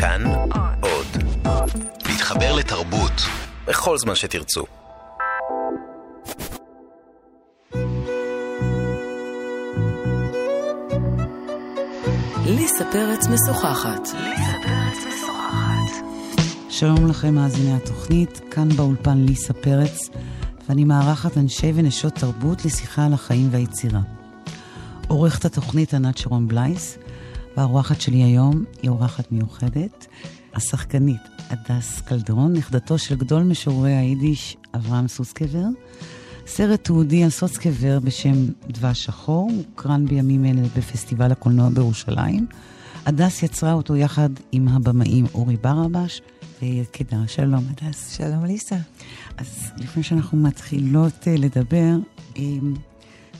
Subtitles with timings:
[0.00, 0.22] כאן
[0.80, 1.06] עוד.
[2.08, 3.12] להתחבר לתרבות
[3.66, 4.64] בכל זמן שתרצו.
[12.46, 14.08] ליסה פרץ משוחחת.
[16.70, 20.08] שלום לכם, מאזיני התוכנית, כאן באולפן ליסה פרץ,
[20.68, 24.00] ואני מארחת אנשי ונשות תרבות לשיחה על החיים והיצירה.
[25.08, 26.98] עורכת התוכנית ענת שרון בלייס,
[27.58, 30.06] והאורחת שלי היום היא אורחת מיוחדת,
[30.54, 31.20] השחקנית
[31.50, 35.64] הדס קלדרון, נכדתו של גדול משוררי היידיש אברהם סוצקבר.
[36.46, 38.34] סרט תיעודי על סוצקבר בשם
[38.68, 42.46] דבש שחור, הוקרן בימים אלה בפסטיבל הקולנוע בירושלים.
[43.06, 46.22] הדס יצרה אותו יחד עם הבמאים אורי ברבש
[46.62, 47.18] ויקדה.
[47.26, 48.16] שלום, הדס.
[48.16, 48.76] שלום, ליסה.
[49.36, 51.96] אז לפני שאנחנו מתחילות אה, לדבר,
[52.36, 52.42] אה,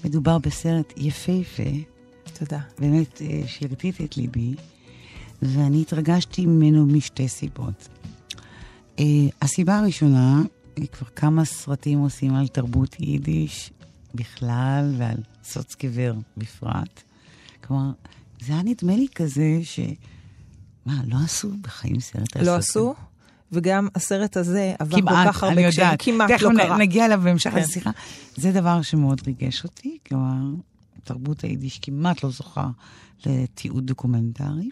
[0.05, 1.98] מדובר בסרט יפהפה.
[2.39, 2.61] תודה.
[2.79, 4.55] באמת אה, שהרטיט את ליבי,
[5.43, 7.89] ואני התרגשתי ממנו משתי סיבות.
[9.43, 10.43] הסיבה הראשונה,
[10.93, 13.73] כבר כמה סרטים עושים על תרבות יידיש
[14.15, 17.03] בכלל ועל סוצקבר בפרט.
[17.65, 17.91] כלומר,
[18.41, 19.81] זה היה נדמה לי כזה ש...
[20.87, 22.95] מה, לא עשו בחיים סרט על לא עשו,
[23.53, 26.67] וגם הסרט הזה עבר כמעט, כל כך הרבה קשיים, כמעט לא קרה.
[26.67, 27.59] תכף נגיע אליו בהמשך כן.
[27.59, 27.91] השיחה.
[28.37, 30.55] זה דבר שמאוד ריגש אותי, כלומר,
[31.05, 32.71] תרבות היידיש כמעט לא זוכה
[33.27, 34.69] לתיעוד דוקומנטרי.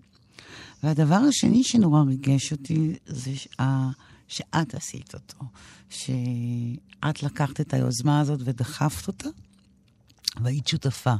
[0.82, 3.90] והדבר השני שנורא ריגש אותי זה שה...
[4.28, 5.44] שאת עשית אותו,
[5.90, 9.28] שאת לקחת את היוזמה הזאת ודחפת אותה,
[10.42, 11.14] והיית שותפה.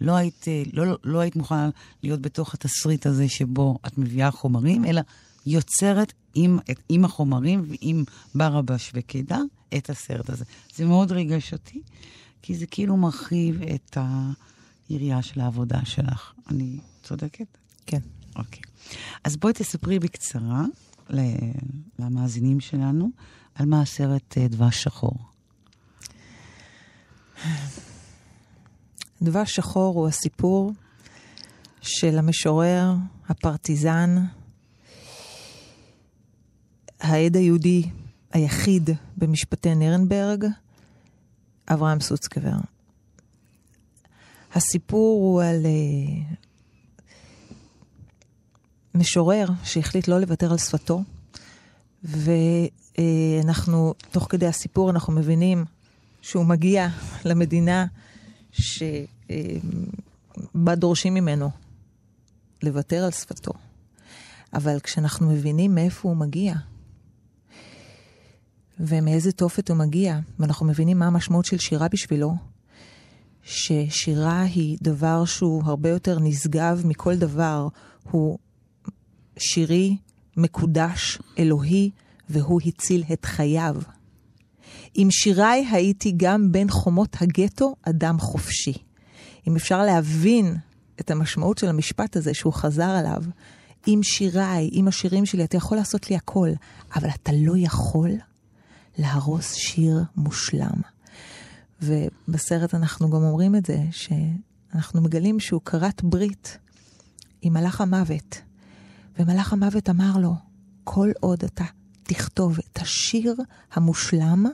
[0.00, 1.70] לא היית, לא, לא היית מוכנה
[2.02, 5.00] להיות בתוך התסריט הזה שבו את מביאה חומרים, אלא
[5.46, 9.42] יוצרת עם, עם החומרים ועם ברבש וקידר
[9.76, 10.44] את הסרט הזה.
[10.74, 11.80] זה מאוד ריגש אותי,
[12.42, 13.96] כי זה כאילו מרחיב את
[14.88, 16.32] היריעה של העבודה שלך.
[16.50, 17.46] אני צודקת?
[17.86, 18.00] כן.
[18.36, 18.62] אוקיי.
[19.24, 20.64] אז בואי תספרי בקצרה
[21.98, 23.10] למאזינים שלנו
[23.54, 25.16] על מה הסרט אה, דבש שחור.
[29.22, 30.72] דבש שחור הוא הסיפור
[31.80, 32.94] של המשורר,
[33.28, 34.16] הפרטיזן,
[37.00, 37.82] העד היהודי
[38.32, 40.46] היחיד במשפטי נירנברג,
[41.72, 42.56] אברהם סוצקבר.
[44.54, 45.68] הסיפור הוא על uh,
[48.94, 51.02] משורר שהחליט לא לוותר על שפתו,
[52.04, 55.64] ואנחנו, uh, תוך כדי הסיפור אנחנו מבינים
[56.22, 56.88] שהוא מגיע
[57.24, 57.86] למדינה
[58.52, 58.92] שבה
[60.72, 61.50] uh, דורשים ממנו
[62.62, 63.52] לוותר על שפתו.
[64.54, 66.54] אבל כשאנחנו מבינים מאיפה הוא מגיע,
[68.80, 72.34] ומאיזה תופת הוא מגיע, ואנחנו מבינים מה המשמעות של שירה בשבילו,
[73.42, 77.68] ששירה היא דבר שהוא הרבה יותר נשגב מכל דבר,
[78.10, 78.38] הוא
[79.38, 79.96] שירי,
[80.36, 81.90] מקודש, אלוהי,
[82.30, 83.76] והוא הציל את חייו.
[84.94, 88.74] עם שיריי הייתי גם בין חומות הגטו אדם חופשי.
[89.48, 90.56] אם אפשר להבין
[91.00, 93.22] את המשמעות של המשפט הזה שהוא חזר עליו,
[93.86, 96.48] עם שיריי, עם השירים שלי, אתה יכול לעשות לי הכל,
[96.96, 98.10] אבל אתה לא יכול
[98.98, 100.80] להרוס שיר מושלם.
[101.82, 106.58] ובסרט אנחנו גם אומרים את זה, שאנחנו מגלים שהוא כרת ברית
[107.42, 108.40] עם מלאך המוות.
[109.18, 110.34] ומלאך המוות אמר לו,
[110.84, 111.64] כל עוד אתה
[112.02, 113.34] תכתוב את השיר
[113.72, 114.46] המושלם,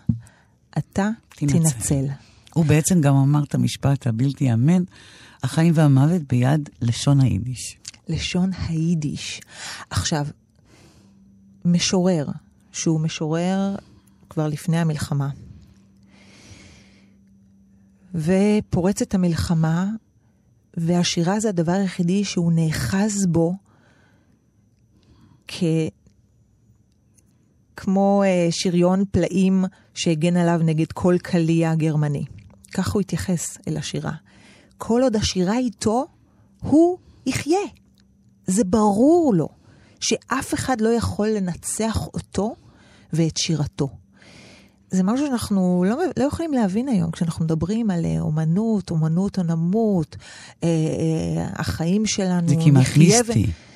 [0.79, 1.59] אתה תנצל.
[1.59, 2.05] תנצל.
[2.55, 4.83] הוא בעצם גם אמר את המשפט הבלתי ייאמן,
[5.43, 7.79] החיים והמוות ביד לשון היידיש.
[8.09, 9.41] לשון היידיש.
[9.91, 10.27] עכשיו,
[11.65, 12.27] משורר,
[12.73, 13.77] שהוא משורר
[14.31, 15.29] כבר לפני המלחמה.
[18.15, 19.87] ופורצת המלחמה,
[20.77, 23.55] והשירה זה הדבר היחידי שהוא נאחז בו
[25.49, 25.65] כ...
[27.77, 32.25] כמו uh, שריון פלאים שהגן עליו נגד כל קליע גרמני.
[32.75, 34.13] כך הוא התייחס אל השירה.
[34.79, 36.07] כל עוד השירה איתו,
[36.61, 37.59] הוא יחיה.
[38.47, 39.49] זה ברור לו
[40.01, 42.55] שאף אחד לא יכול לנצח אותו
[43.13, 43.89] ואת שירתו.
[44.91, 49.43] זה משהו שאנחנו לא, לא יכולים להבין היום, כשאנחנו מדברים על אה, אומנות, אומנות או
[49.43, 50.17] נמות,
[50.65, 53.47] אה, אה, החיים שלנו, זה כמעט מיסטי.
[53.49, 53.69] ו...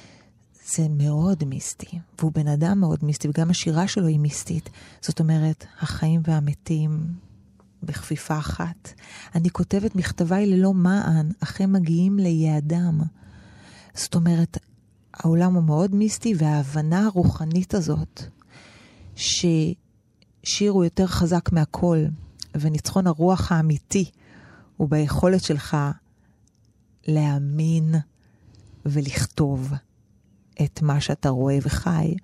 [0.77, 4.71] זה מאוד מיסטי, והוא בן אדם מאוד מיסטי, וגם השירה שלו היא מיסטית.
[5.01, 7.07] זאת אומרת, החיים והמתים
[7.83, 8.93] בכפיפה אחת.
[9.35, 13.01] אני כותבת מכתביי ללא מען, אך הם מגיעים ליעדם.
[13.95, 14.59] זאת אומרת,
[15.15, 18.23] העולם הוא מאוד מיסטי, וההבנה הרוחנית הזאת,
[20.43, 21.99] ששיר הוא יותר חזק מהכל,
[22.55, 24.11] וניצחון הרוח האמיתי
[24.77, 25.77] הוא ביכולת שלך
[27.09, 27.95] להאמין
[28.87, 29.73] ולכתוב.
[30.65, 32.15] את מה שאתה רואה וחי,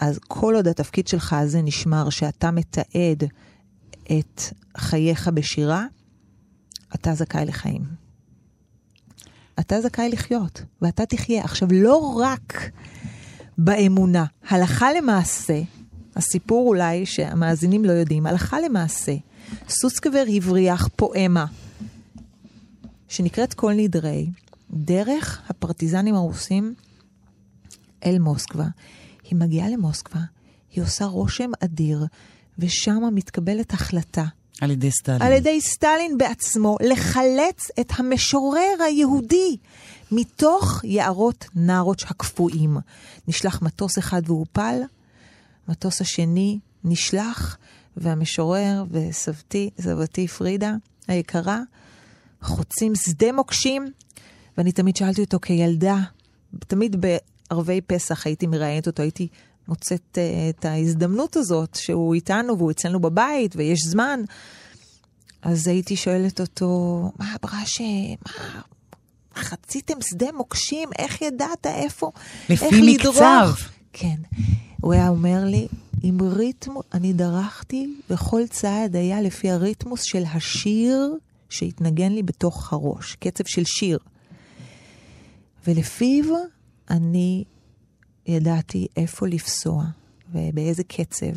[0.00, 3.24] אז כל עוד התפקיד שלך הזה נשמר, שאתה מתעד
[4.18, 4.42] את
[4.76, 5.86] חייך בשירה,
[6.94, 7.84] אתה זכאי לחיים.
[9.60, 11.44] אתה זכאי לחיות, ואתה תחיה.
[11.44, 12.70] עכשיו, לא רק
[13.58, 15.62] באמונה, הלכה למעשה,
[16.16, 19.14] הסיפור אולי שהמאזינים לא יודעים, הלכה למעשה,
[19.68, 21.46] סוסקבר הבריח פואמה
[23.08, 24.30] שנקראת כל נדרי,
[24.70, 26.74] דרך הפרטיזנים הרוסים
[28.06, 28.66] אל מוסקבה.
[29.24, 30.20] היא מגיעה למוסקבה,
[30.72, 32.06] היא עושה רושם אדיר,
[32.58, 34.24] ושם מתקבלת החלטה.
[34.60, 35.22] על ידי סטלין.
[35.22, 39.56] על ידי סטלין בעצמו, לחלץ את המשורר היהודי
[40.12, 42.76] מתוך יערות נארוץ' הקפואים.
[43.28, 44.80] נשלח מטוס אחד והופל,
[45.68, 47.56] המטוס השני נשלח,
[47.96, 50.74] והמשורר וסבתי, סבתי פרידה
[51.08, 51.60] היקרה,
[52.42, 53.92] חוצים שדה מוקשים,
[54.58, 55.96] ואני תמיד שאלתי אותו כילדה,
[56.58, 59.28] תמיד בערבי פסח הייתי מראיינת אותו, הייתי
[59.68, 64.20] מוצאת uh, את ההזדמנות הזאת שהוא איתנו והוא אצלנו בבית ויש זמן.
[65.42, 67.84] אז הייתי שואלת אותו, מה ברשה,
[68.26, 68.60] מה,
[69.34, 72.12] חציתם שדה מוקשים, איך ידעת איפה,
[72.48, 73.08] לפי איך מקצב.
[73.08, 73.58] לדרוך?
[73.92, 74.16] כן.
[74.80, 75.68] הוא היה אומר לי,
[76.02, 81.16] עם ריתמוס, אני דרכתי, וכל צעד היה לפי הריתמוס של השיר
[81.48, 83.98] שהתנגן לי בתוך הראש, קצב של שיר.
[85.66, 86.24] ולפיו
[86.90, 87.44] אני
[88.26, 89.84] ידעתי איפה לפסוע
[90.32, 91.36] ובאיזה קצב.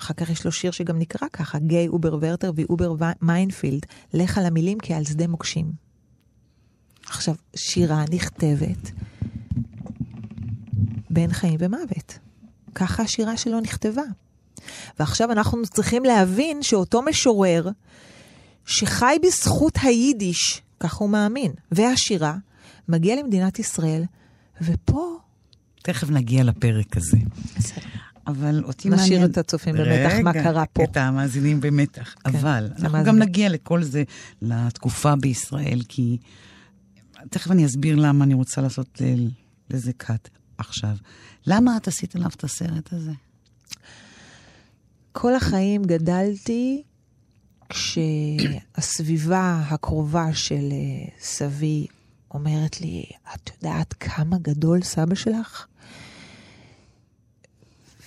[0.00, 4.46] אחר כך יש לו שיר שגם נקרא ככה, גיי אובר ורטר ואובר מיינפילד, לך על
[4.46, 5.72] המילים כעל שדה מוקשים.
[7.06, 8.90] עכשיו, שירה נכתבת
[11.10, 12.18] בין חיים ומוות.
[12.74, 14.02] ככה השירה שלו נכתבה.
[14.98, 17.68] ועכשיו אנחנו צריכים להבין שאותו משורר,
[18.66, 22.36] שחי בזכות היידיש, כך הוא מאמין, והשירה,
[22.88, 24.02] מגיע למדינת ישראל,
[24.62, 25.18] ופה...
[25.82, 27.16] תכף נגיע לפרק הזה.
[28.26, 29.30] אבל אותי נשאיר מעניין...
[29.30, 30.84] את הצופים במתח מה קרה פה.
[30.84, 32.14] את המאזינים במתח.
[32.14, 33.04] כן, אבל אנחנו המאזינים.
[33.04, 34.02] גם נגיע לכל זה,
[34.42, 36.18] לתקופה בישראל, כי
[37.30, 39.02] תכף אני אסביר למה אני רוצה לעשות
[39.70, 40.28] לזה קאט
[40.58, 40.96] עכשיו.
[41.46, 43.12] למה את עשית עליו את הסרט הזה?
[45.12, 46.82] כל החיים גדלתי
[47.68, 51.86] כשהסביבה הקרובה של אה, סבי
[52.30, 55.66] אומרת לי, את יודעת כמה גדול סבא שלך?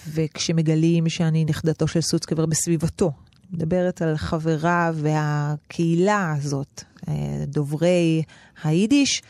[0.07, 3.11] וכשמגלים שאני נכדתו של סוצקבר בסביבתו,
[3.51, 8.23] מדברת על חברה והקהילה הזאת, אה, דוברי
[8.63, 9.21] היידיש,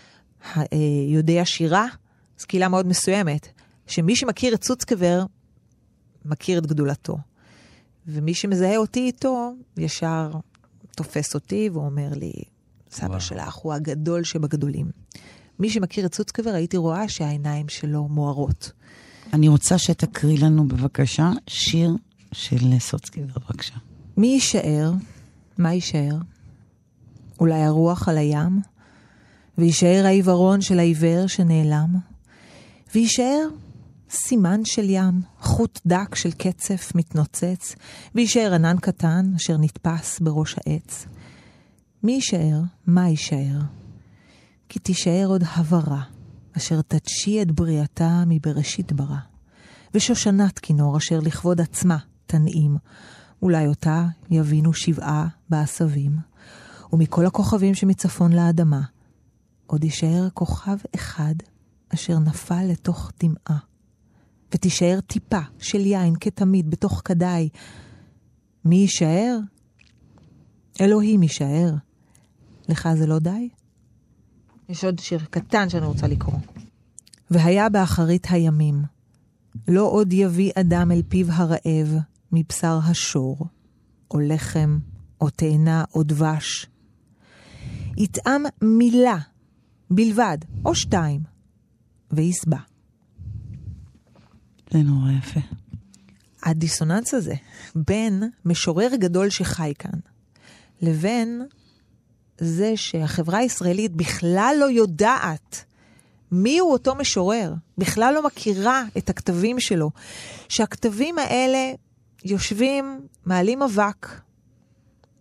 [0.58, 0.64] אה,
[1.08, 1.88] יודעי השירה,
[2.42, 3.48] זו קהילה מאוד מסוימת,
[3.88, 5.26] שמי שמכיר את סוצקבר,
[6.26, 7.18] מכיר את גדולתו.
[8.08, 10.32] ומי שמזהה אותי איתו, ישר
[10.96, 12.34] תופס אותי ואומר לי,
[12.92, 13.20] סבא וואו.
[13.20, 14.92] שלך הוא הגדול שבגדולים.
[15.60, 18.72] מי שמכיר את סוצקבר, הייתי רואה שהעיניים שלו מוארות.
[19.34, 21.96] אני רוצה שתקריא לנו בבקשה שיר
[22.32, 23.76] של סוצקי, בבקשה.
[24.18, 24.92] מי יישאר?
[25.58, 26.18] מה יישאר?
[27.40, 28.62] אולי הרוח על הים?
[29.58, 32.11] ויישאר העיוורון של העיוור שנעלם?
[32.96, 33.48] ויישאר
[34.10, 37.76] סימן של ים, חוט דק של קצף מתנוצץ,
[38.16, 41.06] ויישאר ענן קטן אשר נתפס בראש העץ.
[42.04, 42.60] מי יישאר?
[42.88, 43.60] מה יישאר?
[44.70, 46.04] כי תישאר עוד הברה,
[46.58, 49.18] אשר תדשי את בריאתה מבראשית ברא.
[49.94, 52.78] ושושנת כינור אשר לכבוד עצמה תנעים,
[53.42, 56.18] אולי אותה יבינו שבעה בעשבים.
[56.94, 58.82] ומכל הכוכבים שמצפון לאדמה,
[59.68, 61.36] עוד יישאר כוכב אחד
[61.94, 63.60] אשר נפל לתוך דמעה.
[64.54, 67.50] ותישאר טיפה של יין כתמיד בתוך כדאי.
[68.66, 69.38] מי יישאר?
[70.82, 71.74] אלוהים יישאר.
[72.70, 73.50] לך זה לא די?
[74.70, 76.40] יש עוד שיר קטן שאני רוצה לקרוא.
[77.32, 78.84] והיה באחרית הימים,
[79.68, 81.98] לא עוד יביא אדם אל פיו הרעב
[82.32, 83.46] מבשר השור,
[84.12, 84.80] או לחם,
[85.22, 86.68] או תאנה, או דבש.
[87.98, 89.18] יטעם מילה
[89.90, 91.22] בלבד, או שתיים,
[92.14, 92.58] וישבע.
[94.72, 95.40] זה נורא יפה.
[96.44, 97.34] הדיסוננס הזה
[97.76, 100.00] בין משורר גדול שחי כאן,
[100.82, 101.42] לבין
[102.38, 105.66] זה שהחברה הישראלית בכלל לא יודעת
[106.32, 109.92] מיהו אותו משורר, בכלל לא מכירה את הכתבים שלו,
[110.50, 111.74] שהכתבים האלה
[112.26, 114.08] יושבים, מעלים אבק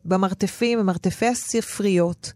[0.05, 2.33] במרתפים, במרתפי הספריות.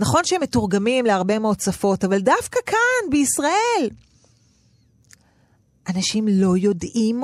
[0.00, 3.88] נכון שהם מתורגמים להרבה מאוד שפות, אבל דווקא כאן, בישראל,
[5.88, 7.22] אנשים לא יודעים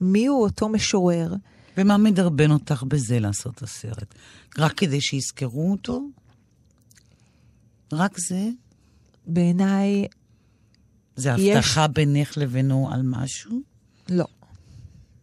[0.00, 1.34] מיהו אותו משורר.
[1.76, 4.14] ומה מדרבן אותך בזה לעשות את הסרט?
[4.58, 6.00] רק כדי שיזכרו אותו?
[7.92, 8.48] רק זה?
[9.26, 10.06] בעיניי
[11.16, 13.60] זה יש- הבטחה בינך לבינו על משהו?
[14.08, 14.24] לא,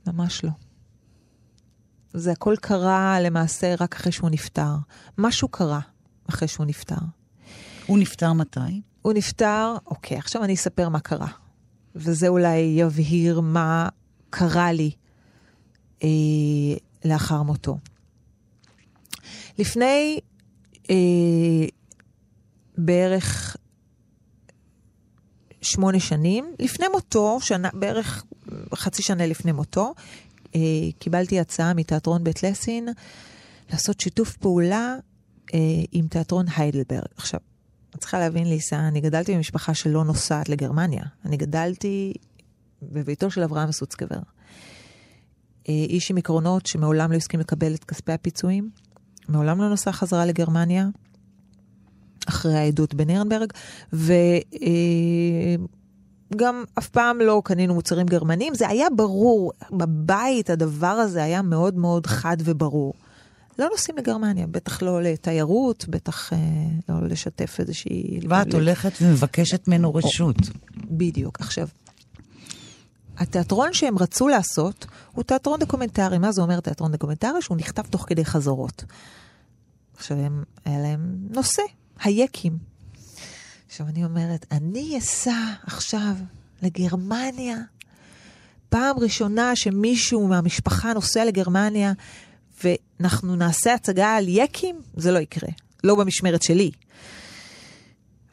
[0.07, 0.49] ממש לא.
[2.13, 4.71] זה הכל קרה למעשה רק אחרי שהוא נפטר.
[5.17, 5.79] משהו קרה
[6.29, 6.95] אחרי שהוא נפטר.
[7.85, 8.81] הוא נפטר מתי?
[9.01, 11.27] הוא נפטר, אוקיי, עכשיו אני אספר מה קרה.
[11.95, 13.89] וזה אולי יבהיר מה
[14.29, 14.91] קרה לי
[16.03, 16.09] אה,
[17.05, 17.77] לאחר מותו.
[19.57, 20.19] לפני
[20.89, 20.95] אה,
[22.77, 23.57] בערך
[25.61, 28.23] שמונה שנים, לפני מותו, שנה, בערך
[28.75, 29.93] חצי שנה לפני מותו,
[30.55, 30.59] אה,
[30.99, 32.89] קיבלתי הצעה מתיאטרון בית לסין
[33.71, 34.95] לעשות שיתוף פעולה
[35.53, 35.59] אה,
[35.91, 37.07] עם תיאטרון היידלברג.
[37.15, 37.39] עכשיו,
[37.95, 41.03] את צריכה להבין, ליסה, אני גדלתי במשפחה שלא נוסעת לגרמניה.
[41.25, 42.13] אני גדלתי
[42.81, 44.19] בביתו של אברהם סוצקבר.
[45.69, 48.69] אה, איש עם עקרונות שמעולם לא הסכים לקבל את כספי הפיצויים,
[49.29, 50.87] מעולם לא נסע חזרה לגרמניה,
[52.29, 53.53] אחרי העדות בנירנברג,
[53.93, 54.13] וגם
[56.77, 58.55] אף פעם לא קנינו מוצרים גרמנים.
[58.55, 62.93] זה היה ברור, בבית הדבר הזה היה מאוד מאוד חד וברור.
[63.59, 66.37] לא נוסעים לגרמניה, בטח לא לתיירות, בטח אה,
[66.89, 68.19] לא לשתף איזושהי...
[68.29, 70.35] ואת הולכת ומבקשת ממנו רשות.
[70.91, 71.41] בדיוק.
[71.41, 71.67] עכשיו,
[73.17, 76.17] התיאטרון שהם רצו לעשות הוא תיאטרון דוקומנטרי.
[76.17, 77.41] מה זה אומר תיאטרון דוקומנטרי?
[77.41, 78.83] שהוא נכתב תוך כדי חזרות.
[79.97, 81.61] עכשיו, הם, היה להם נושא,
[82.03, 82.57] היקים.
[83.67, 86.13] עכשיו, אני אומרת, אני אסע עכשיו
[86.61, 87.57] לגרמניה.
[88.69, 91.93] פעם ראשונה שמישהו מהמשפחה נוסע לגרמניה,
[92.63, 94.81] ואנחנו נעשה הצגה על יקים?
[94.95, 95.49] זה לא יקרה.
[95.83, 96.71] לא במשמרת שלי.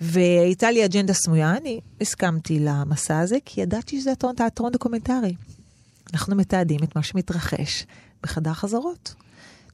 [0.01, 5.35] והייתה לי אג'נדה סמויה, אני הסכמתי למסע הזה, כי ידעתי שזה תיאטרון, תיאטרון דוקומנטרי.
[6.13, 7.87] אנחנו מתעדים את מה שמתרחש
[8.23, 9.15] בחדר חזרות.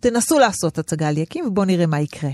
[0.00, 2.30] תנסו לעשות הצגה על יקים ובואו נראה מה יקרה.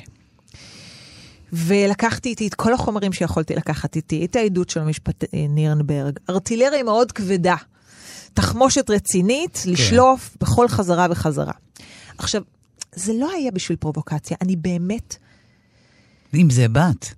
[1.53, 6.83] ולקחתי איתי את כל החומרים שיכולתי לקחת איתי, את העדות של המשפט אה, נירנברג, ארטילריה
[6.83, 7.57] מאוד כבדה,
[8.35, 11.53] תחמושת רצינית, לשלוף בכל חזרה וחזרה.
[12.19, 12.43] עכשיו,
[12.95, 15.17] זה לא היה בשביל פרובוקציה, אני באמת
[16.35, 17.15] אם זה בת.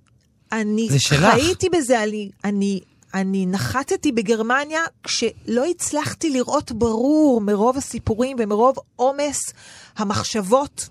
[0.51, 1.19] אני זה שלך.
[1.19, 2.79] חייתי בזה, אני, אני,
[3.13, 9.39] אני נחתתי בגרמניה כשלא הצלחתי לראות ברור מרוב הסיפורים ומרוב עומס
[9.97, 10.89] המחשבות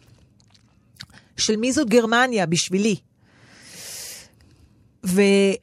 [1.37, 2.97] של מי זאת גרמניה בשבילי.
[5.05, 5.57] ואני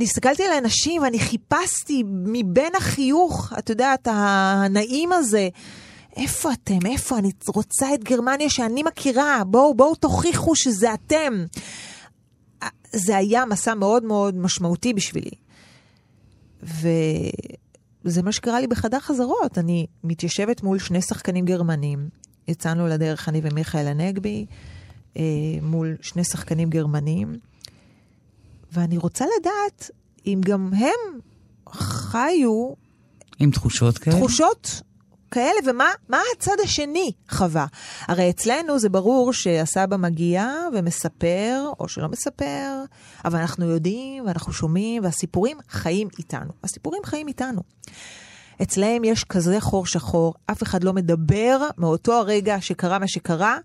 [0.00, 5.48] הסתכלתי על האנשים ואני חיפשתי מבין החיוך, את יודעת, הנעים הזה,
[6.16, 6.86] איפה אתם?
[6.86, 7.18] איפה?
[7.18, 9.42] אני רוצה את גרמניה שאני מכירה.
[9.46, 11.44] בואו, בואו תוכיחו שזה אתם.
[12.92, 15.30] זה היה מסע מאוד מאוד משמעותי בשבילי.
[18.04, 19.58] וזה מה שקרה לי בחדר חזרות.
[19.58, 22.08] אני מתיישבת מול שני שחקנים גרמנים.
[22.48, 24.46] יצאנו לדרך, אני ומיכאל הנגבי,
[25.16, 25.22] אה,
[25.62, 27.38] מול שני שחקנים גרמנים.
[28.72, 29.90] ואני רוצה לדעת
[30.26, 31.20] אם גם הם
[31.68, 32.72] חיו
[33.38, 34.16] עם תחושות כאלה?
[34.16, 34.82] תחושות
[35.34, 37.66] כאלה, ומה מה הצד השני חווה?
[38.00, 42.82] הרי אצלנו זה ברור שהסבא מגיע ומספר, או שלא מספר,
[43.24, 46.50] אבל אנחנו יודעים ואנחנו שומעים, והסיפורים חיים איתנו.
[46.64, 47.62] הסיפורים חיים איתנו.
[48.62, 53.58] אצלהם יש כזה חור שחור, אף אחד לא מדבר מאותו הרגע שקרה מה שקרה.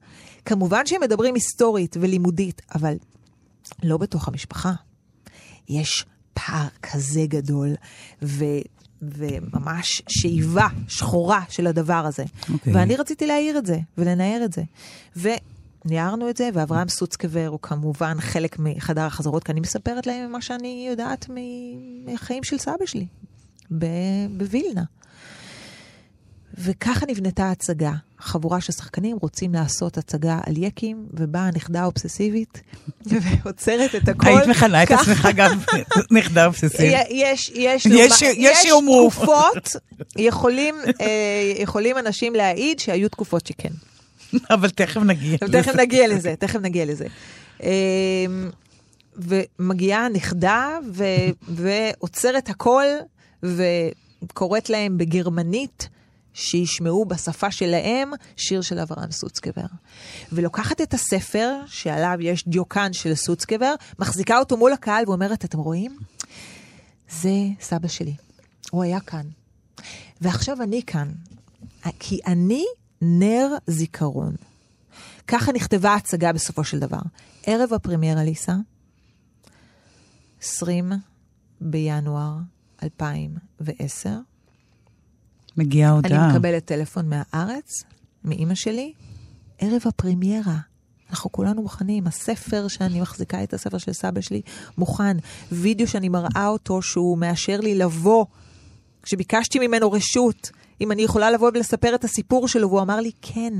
[0.46, 2.94] כמובן שהם מדברים היסטורית ולימודית, אבל
[3.84, 4.72] לא בתוך המשפחה.
[5.70, 7.76] יש פער כזה גדול,
[8.22, 8.46] ו...
[9.01, 12.24] וממש שאיבה שחורה של הדבר הזה.
[12.53, 12.74] אוקיי.
[12.74, 14.63] ואני רציתי להעיר את זה ולנער את זה.
[15.86, 20.41] וניערנו את זה, ואברהם סוצקבר הוא כמובן חלק מחדר החזרות, כי אני מספרת להם מה
[20.41, 21.29] שאני יודעת
[22.06, 23.08] מהחיים של סבא שלי
[24.32, 24.84] בווילנה.
[26.58, 27.94] וככה נבנתה ההצגה.
[28.20, 32.62] חבורה של שחקנים רוצים לעשות הצגה על יקים, ובאה הנכדה האובססיבית
[33.22, 34.28] ועוצרת את הכל.
[34.28, 34.92] היית מכנה את.
[34.92, 35.60] עצמך גם
[36.18, 36.94] נכדה אובססיבית.
[37.10, 38.68] יש, יש, יש-.
[39.02, 39.76] תקופות,
[40.18, 43.72] יכולים, אה, יכולים אנשים להעיד שהיו תקופות שכן.
[44.54, 45.62] אבל תכף נגיע לזה.
[45.62, 47.06] תכף נגיע לזה, תכף נגיע לזה.
[49.16, 50.78] ומגיעה הנכדה
[51.48, 52.86] ועוצרת הכל
[53.44, 55.90] וקוראת להם בגרמנית
[56.33, 59.65] שישמעו בשפה שלהם שיר של אברהם סוצקבר.
[60.31, 65.98] ולוקחת את הספר שעליו יש דיוקן של סוצקבר, מחזיקה אותו מול הקהל ואומרת, אתם רואים?
[67.09, 67.29] זה
[67.62, 68.15] סבא שלי.
[68.71, 69.25] הוא היה כאן.
[70.21, 71.12] ועכשיו אני כאן.
[72.00, 72.65] כי אני
[73.01, 74.36] נר זיכרון.
[75.27, 77.00] ככה נכתבה ההצגה בסופו של דבר.
[77.43, 78.55] ערב הפרמיירה, ליסה,
[80.41, 80.91] 20
[81.62, 82.38] בינואר
[82.83, 84.09] 2010,
[85.60, 86.30] מגיעה אני הודעה.
[86.30, 87.84] מקבלת טלפון מהארץ,
[88.24, 88.94] מאימא שלי,
[89.60, 90.58] ערב הפרמיירה.
[91.10, 92.08] אנחנו כולנו מוכנים.
[92.08, 94.42] הספר שאני מחזיקה את הספר של סבא שלי
[94.78, 95.18] מוכן.
[95.51, 98.25] וידאו שאני מראה אותו שהוא מאשר לי לבוא.
[99.04, 100.51] כשביקשתי ממנו רשות,
[100.82, 103.54] אם אני יכולה לבוא ולספר את הסיפור שלו, והוא אמר לי כן.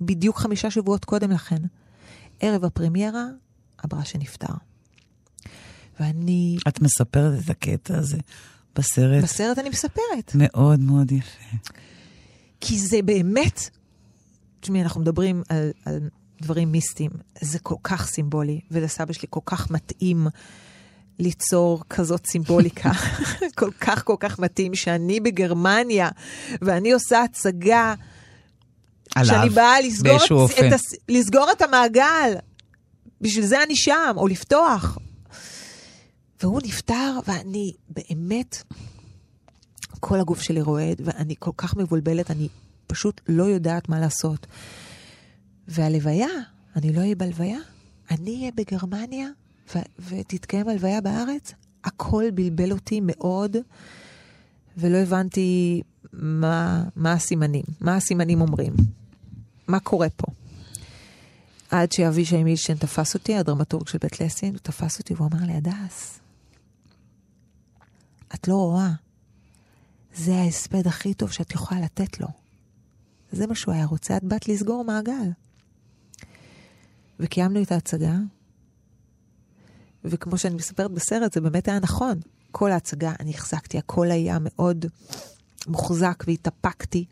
[0.00, 1.62] בדיוק חמישה שבועות קודם לכן.
[2.40, 3.24] ערב הפרמיירה,
[3.82, 4.54] הבראשה נפטר.
[6.00, 6.56] ואני...
[6.68, 8.18] את מספרת את הקטע הזה
[8.74, 9.22] בסרט?
[9.22, 10.32] בסרט אני מספרת.
[10.34, 11.72] מאוד מאוד יפה.
[12.60, 13.70] כי זה באמת,
[14.60, 15.98] תשמעי, אנחנו מדברים על, על
[16.42, 20.26] דברים מיסטיים, זה כל כך סימבולי, ולסבא שלי כל כך מתאים
[21.18, 22.90] ליצור כזאת סימבוליקה,
[23.58, 26.08] כל כך כל כך מתאים, שאני בגרמניה,
[26.62, 27.94] ואני עושה הצגה,
[29.14, 30.18] עליו, שאני באה לסגור
[30.58, 30.58] את.
[30.58, 32.34] את, הס- לסגור את המעגל,
[33.20, 34.98] בשביל זה אני שם, או לפתוח.
[36.44, 38.62] והוא נפטר, ואני באמת,
[40.00, 42.48] כל הגוף שלי רועד, ואני כל כך מבולבלת, אני
[42.86, 44.46] פשוט לא יודעת מה לעשות.
[45.68, 46.28] והלוויה,
[46.76, 47.58] אני לא אהיה בלוויה,
[48.10, 49.28] אני אהיה בגרמניה,
[49.74, 51.52] ו- ותתקיים הלוויה בארץ.
[51.84, 53.56] הכל בלבל אותי מאוד,
[54.76, 55.82] ולא הבנתי
[56.12, 58.72] מה, מה הסימנים, מה הסימנים אומרים,
[59.68, 60.26] מה קורה פה.
[61.70, 65.52] עד שאבישי מילשטיין תפס אותי, הדרמטורג של בית לסין, הוא תפס אותי והוא אמר לי,
[65.52, 66.20] הדס,
[68.34, 68.90] את לא רואה.
[70.14, 72.28] זה ההספד הכי טוב שאת יכולה לתת לו.
[73.32, 75.30] זה מה שהוא היה רוצה, את באת לסגור מעגל.
[77.20, 78.14] וקיימנו את ההצגה,
[80.04, 82.20] וכמו שאני מספרת בסרט, זה באמת היה נכון.
[82.50, 84.86] כל ההצגה, אני החזקתי, הכל היה מאוד
[85.66, 87.04] מוחזק והתאפקתי,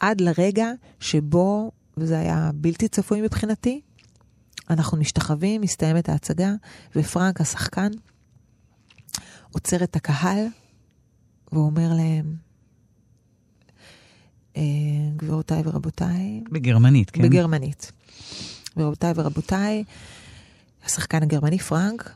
[0.00, 0.68] עד לרגע
[1.00, 3.80] שבו, וזה היה בלתי צפוי מבחינתי,
[4.70, 6.52] אנחנו משתחווים, מסתיימת ההצגה,
[6.96, 7.90] ופרנק, השחקן,
[9.52, 10.46] עוצר את הקהל,
[11.54, 12.36] והוא אומר להם,
[14.56, 14.62] אה,
[15.16, 17.22] גבירותיי ורבותיי, בגרמנית, כן?
[17.22, 17.92] בגרמנית.
[18.76, 19.84] גבירותיי ורבותיי,
[20.84, 22.14] השחקן הגרמני פרנק,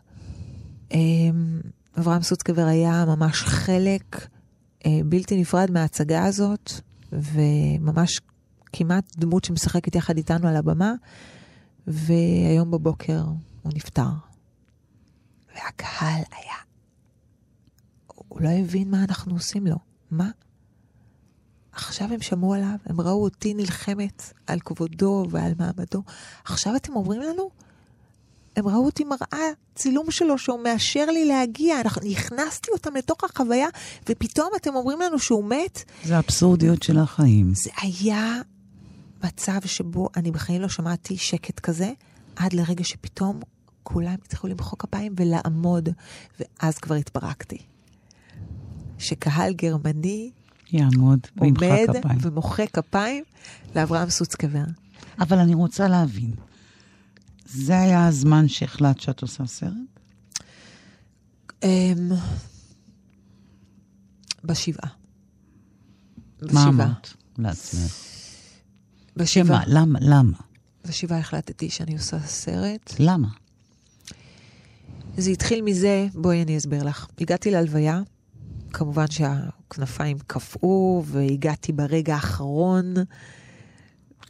[0.92, 0.98] אה,
[1.98, 4.26] אברהם סוצקבר היה ממש חלק
[4.86, 6.72] אה, בלתי נפרד מההצגה הזאת,
[7.12, 8.20] וממש
[8.72, 10.92] כמעט דמות שמשחקת יחד איתנו על הבמה,
[11.86, 13.22] והיום בבוקר
[13.62, 14.10] הוא נפטר.
[15.54, 16.67] והקהל היה...
[18.28, 19.76] הוא לא הבין מה אנחנו עושים לו.
[20.10, 20.30] מה?
[21.72, 26.02] עכשיו הם שמעו עליו, הם ראו אותי נלחמת על כבודו ועל מעמדו.
[26.44, 27.50] עכשיו אתם אומרים לנו?
[28.56, 31.80] הם ראו אותי מראה צילום שלו שהוא מאשר לי להגיע.
[31.80, 33.68] אנחנו, הכנסתי אותם לתוך החוויה,
[34.08, 35.84] ופתאום אתם אומרים לנו שהוא מת?
[36.04, 37.52] זה האבסורדיות של החיים.
[37.54, 38.40] זה היה
[39.24, 41.92] מצב שבו אני בחיים לא שמעתי שקט כזה,
[42.36, 43.40] עד לרגע שפתאום
[43.82, 45.88] כולם התחילו למחוא כפיים ולעמוד,
[46.40, 47.58] ואז כבר התפרקתי.
[48.98, 50.30] שקהל גרמני
[50.72, 52.18] יעמוד עומד כפיים.
[52.20, 53.24] ומוחא כפיים
[53.76, 54.64] לאברהם סוצקבר.
[55.20, 56.34] אבל אני רוצה להבין,
[57.46, 59.72] זה היה הזמן שהחלטת שאת עושה סרט?
[61.62, 62.10] אמ,
[64.44, 64.90] בשבעה.
[66.52, 66.68] מה.
[66.68, 67.94] אמרת לעצמך?
[69.16, 69.62] בשבעה.
[69.66, 69.98] למה?
[70.02, 70.38] למה?
[70.88, 72.94] בשבעה החלטתי שאני עושה סרט.
[72.98, 73.28] למה?
[75.16, 77.06] זה התחיל מזה, בואי אני אסביר לך.
[77.20, 78.02] הגעתי להלוויה,
[78.72, 82.94] כמובן שהכנפיים קפאו, והגעתי ברגע האחרון.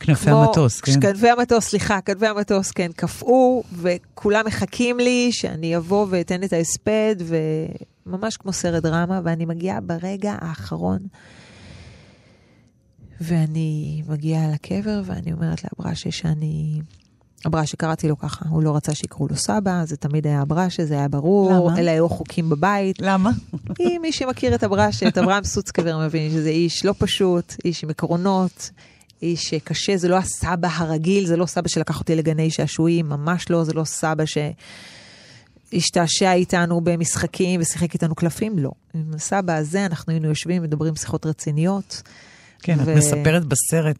[0.00, 1.00] כנפי כמו- המטוס, כן?
[1.00, 7.16] כנפי המטוס, סליחה, כנפי המטוס, כן, קפאו, וכולם מחכים לי שאני אבוא ואתן את ההספד,
[8.06, 10.98] וממש כמו סרט דרמה, ואני מגיעה ברגע האחרון.
[13.20, 16.80] ואני מגיעה לקבר, ואני אומרת לאברשה שאני...
[17.46, 20.94] אברשה, קראתי לו ככה, הוא לא רצה שיקראו לו סבא, זה תמיד היה אברשה, זה
[20.94, 21.78] היה ברור, למה?
[21.78, 22.96] אלה היו חוקים בבית.
[23.00, 23.30] למה?
[23.74, 27.90] כי מי שמכיר את אברשה, את אברהם סוצקבר, מבין שזה איש לא פשוט, איש עם
[27.90, 28.70] עקרונות,
[29.22, 33.64] איש קשה, זה לא הסבא הרגיל, זה לא סבא שלקח אותי לגני שעשועים, ממש לא,
[33.64, 34.24] זה לא סבא
[35.72, 38.70] שהשתעשע איתנו במשחקים ושיחק איתנו קלפים, לא.
[38.94, 42.02] עם הסבא הזה אנחנו היינו יושבים, מדברים שיחות רציניות.
[42.62, 43.96] כן, את ו- מספרת בסרט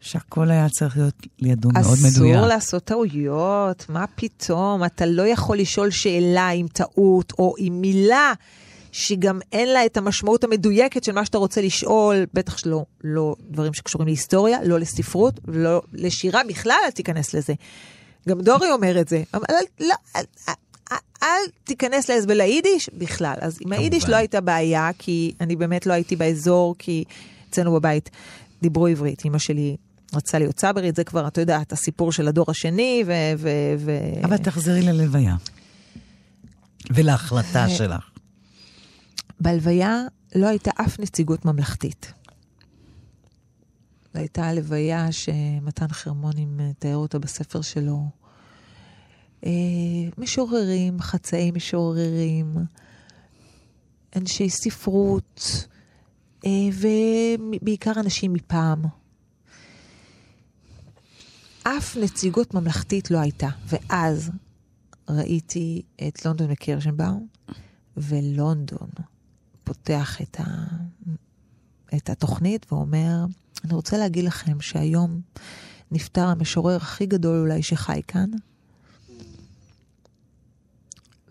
[0.00, 2.48] שהכל היה צריך להיות לידו מאוד אסור מדויק.
[2.48, 4.84] לעשות טעויות, מה פתאום?
[4.84, 8.32] אתה לא יכול לשאול שאלה עם טעות או עם מילה
[8.92, 13.74] שגם אין לה את המשמעות המדויקת של מה שאתה רוצה לשאול, בטח שלא לא דברים
[13.74, 17.54] שקשורים להיסטוריה, לא לספרות, לא לשירה בכלל, אל תיכנס לזה.
[18.28, 23.34] גם דורי אומר את זה, אבל אל, לא, אל, אל, אל, תיכנס לזה וליידיש בכלל.
[23.40, 24.08] אז עם היידיש.
[24.08, 27.04] לא הייתה בעיה, כי אני באמת לא הייתי באזור, כי
[27.50, 28.10] אצלנו בבית
[28.62, 29.24] דיברו עברית.
[29.24, 29.76] אמא שלי
[30.14, 33.12] רצה להיות צברית, זה כבר, אתה יודע, את הסיפור של הדור השני, ו...
[33.38, 33.98] ו, ו...
[34.24, 35.36] אבל תחזרי ללוויה.
[36.90, 38.10] ולהחלטה שלך.
[39.40, 40.02] בהלוויה
[40.34, 42.12] לא הייתה אף נציגות ממלכתית.
[44.14, 48.08] הייתה הלוויה שמתן חרמוני מתאר אותה בספר שלו.
[49.46, 49.50] אה,
[50.18, 52.54] משוררים, חצאי משוררים,
[54.16, 55.66] אנשי ספרות,
[56.46, 58.82] אה, ובעיקר אנשים מפעם.
[61.76, 64.30] אף נציגות ממלכתית לא הייתה, ואז
[65.08, 67.26] ראיתי את לונדון וקירשנבאום,
[67.96, 68.88] ולונדון
[69.64, 70.44] פותח את, ה...
[71.96, 73.24] את התוכנית ואומר,
[73.64, 75.20] אני רוצה להגיד לכם שהיום
[75.90, 78.30] נפטר המשורר הכי גדול אולי שחי כאן,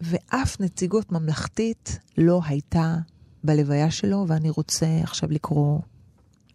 [0.01, 2.95] ואף נציגות ממלכתית לא הייתה
[3.43, 5.79] בלוויה שלו, ואני רוצה עכשיו לקרוא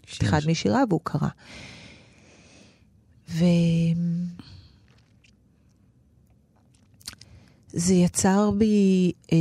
[0.06, 0.28] שיר.
[0.28, 1.28] אחד משיריו, והוא קרא.
[3.34, 3.44] ו...
[7.72, 9.38] זה יצר בי, אה,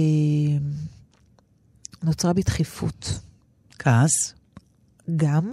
[2.03, 3.19] נוצרה בי דחיפות.
[3.79, 4.33] כעס?
[5.15, 5.51] גם,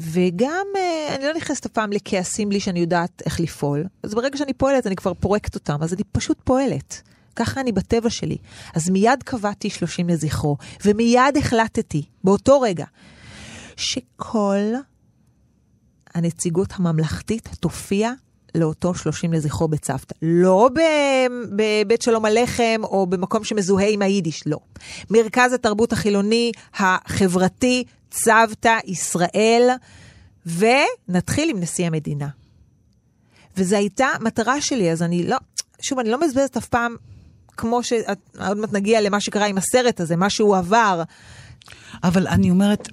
[0.00, 3.84] וגם, אה, אני לא נכנסת אף פעם לכעסים בלי שאני יודעת איך לפעול.
[4.02, 7.02] אז ברגע שאני פועלת, אני כבר פורקת אותם, אז אני פשוט פועלת.
[7.36, 8.36] ככה אני בטבע שלי.
[8.74, 12.84] אז מיד קבעתי 30 לזכרו, ומיד החלטתי, באותו רגע,
[13.76, 14.74] שכל
[16.18, 18.12] הנציגות הממלכתית תופיע
[18.54, 20.14] לאותו 30 לזכרו בצוותא.
[20.22, 20.70] לא
[21.56, 24.58] בבית שלום הלחם או במקום שמזוהה עם היידיש, לא.
[25.10, 29.68] מרכז התרבות החילוני החברתי, צוותא ישראל,
[30.46, 32.28] ונתחיל עם נשיא המדינה.
[33.56, 35.36] וזו הייתה מטרה שלי, אז אני לא,
[35.80, 36.96] שוב, אני לא מבזבזת אף פעם,
[37.56, 41.02] כמו שעוד מעט נגיע למה שקרה עם הסרט הזה, מה שהוא עבר.
[42.02, 42.88] אבל אני אומרת,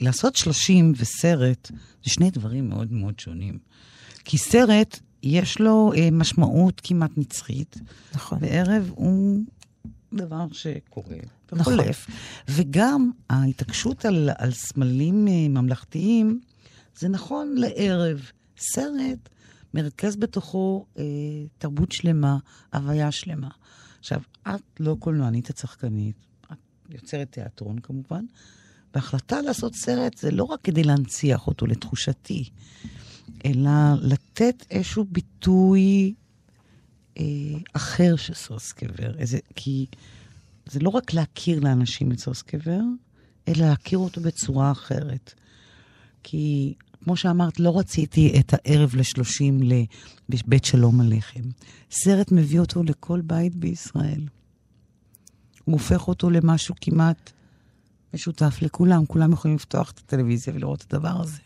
[0.00, 1.70] לעשות 30 וסרט,
[2.04, 3.58] זה שני דברים מאוד מאוד שונים.
[4.24, 7.76] כי סרט, יש לו אה, משמעות כמעט נצחית.
[8.14, 8.38] נכון.
[8.40, 9.40] וערב הוא
[10.14, 11.16] דבר שקורה
[11.52, 12.08] וחולף.
[12.08, 12.20] נכון.
[12.48, 16.40] וגם ההתעקשות על, על סמלים אה, ממלכתיים,
[16.98, 18.30] זה נכון לערב.
[18.58, 19.28] סרט
[19.74, 21.04] מרכז בתוכו אה,
[21.58, 22.38] תרבות שלמה,
[22.74, 23.48] הוויה שלמה.
[23.98, 26.16] עכשיו, את לא קולנוענית הצחקנית,
[26.90, 28.24] יוצרת תיאטרון כמובן,
[28.94, 32.44] והחלטה לעשות סרט זה לא רק כדי להנציח אותו, לתחושתי,
[33.44, 33.70] אלא
[34.02, 36.14] לתת איזשהו ביטוי
[37.18, 37.24] אה,
[37.72, 39.18] אחר של סוסקבר.
[39.18, 39.86] איזה, כי
[40.66, 42.80] זה לא רק להכיר לאנשים את סוסקבר,
[43.48, 45.34] אלא להכיר אותו בצורה אחרת.
[46.22, 46.74] כי
[47.04, 49.60] כמו שאמרת, לא רציתי את הערב לשלושים
[50.28, 51.42] לבית שלום הלחם.
[51.90, 54.20] סרט מביא אותו לכל בית בישראל.
[55.70, 57.32] הוא הופך אותו למשהו כמעט
[58.14, 59.06] משותף לכולם.
[59.06, 61.38] כולם יכולים לפתוח את הטלוויזיה ולראות את הדבר הזה.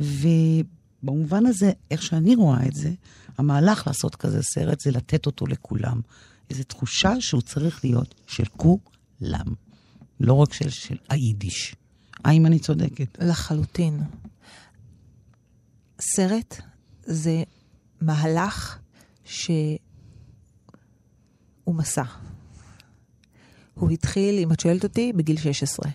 [0.00, 2.92] ובמובן הזה, איך שאני רואה את זה,
[3.38, 6.00] המהלך לעשות כזה סרט זה לתת אותו לכולם.
[6.50, 9.46] איזו תחושה שהוא צריך להיות של כולם,
[10.20, 11.74] לא רק של, של היידיש.
[12.24, 13.18] האם אני צודקת?
[13.20, 14.02] לחלוטין.
[16.00, 16.60] סרט
[17.02, 17.42] זה
[18.00, 18.78] מהלך
[19.24, 19.78] שהוא
[21.68, 22.04] מסע.
[23.80, 25.90] הוא התחיל, אם את שואלת אותי, בגיל 16,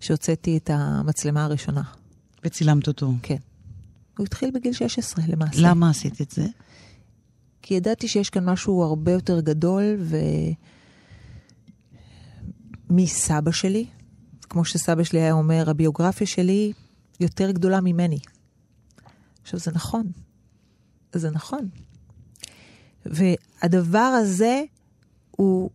[0.00, 1.82] שהוצאתי את המצלמה הראשונה.
[2.44, 3.12] וצילמת אותו.
[3.22, 3.36] כן.
[4.18, 5.58] הוא התחיל בגיל 16 למעשה.
[5.62, 6.46] למה עשית את זה?
[7.62, 10.16] כי ידעתי שיש כאן משהו הרבה יותר גדול, ו...
[12.90, 13.86] מסבא שלי,
[14.42, 16.72] כמו שסבא שלי היה אומר, הביוגרפיה שלי
[17.20, 18.18] יותר גדולה ממני.
[19.42, 20.06] עכשיו, זה נכון.
[21.12, 21.68] זה נכון.
[23.06, 24.62] והדבר הזה
[25.30, 25.70] הוא...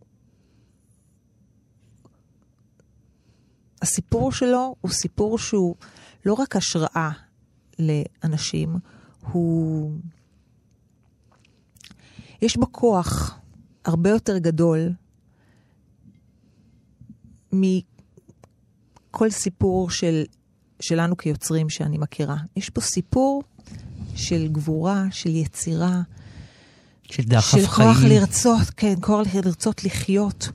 [3.82, 5.74] הסיפור שלו הוא סיפור שהוא
[6.26, 7.10] לא רק השראה
[7.78, 8.76] לאנשים,
[9.20, 9.92] הוא...
[12.42, 13.38] יש בו כוח
[13.84, 14.92] הרבה יותר גדול
[17.52, 20.24] מכל סיפור של,
[20.80, 22.36] שלנו כיוצרים שאני מכירה.
[22.56, 23.42] יש פה סיפור
[24.14, 26.00] של גבורה, של יצירה.
[27.02, 27.64] של דחף חיים.
[27.64, 30.48] של כוח לרצות, כן, כוח לרצות לחיות.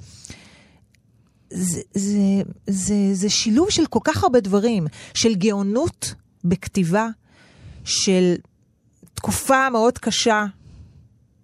[1.53, 6.13] זה, זה, זה, זה שילוב של כל כך הרבה דברים, של גאונות
[6.43, 7.07] בכתיבה,
[7.83, 8.35] של
[9.13, 10.45] תקופה מאוד קשה,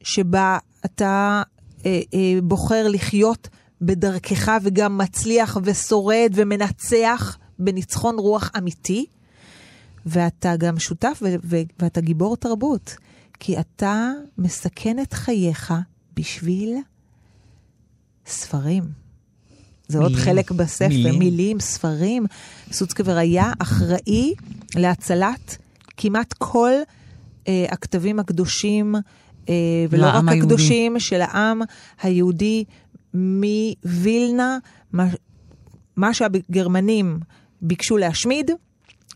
[0.04, 1.42] שבה אתה
[1.86, 3.48] אה, אה, בוחר לחיות
[3.82, 9.06] בדרכך וגם מצליח ושורד ומנצח בניצחון רוח אמיתי,
[10.06, 12.96] ואתה גם שותף ו- ו- ואתה גיבור תרבות,
[13.40, 15.74] כי אתה מסכן את חייך
[16.16, 16.78] בשביל
[18.26, 19.09] ספרים.
[19.90, 22.26] זה מילים, עוד חלק בספר, מילים, מילים ספרים.
[22.72, 24.34] סוצקבר היה אחראי
[24.76, 25.58] להצלת
[25.98, 26.72] כמעט כל
[27.48, 28.96] אה, הכתבים הקדושים,
[29.50, 29.54] אה,
[29.90, 30.40] ולא רק היהודי.
[30.40, 31.62] הקדושים, של העם
[32.02, 32.64] היהודי
[33.14, 34.58] מווילנה,
[34.92, 35.08] מה,
[35.96, 37.20] מה שהגרמנים
[37.62, 38.52] ביקשו להשמיד,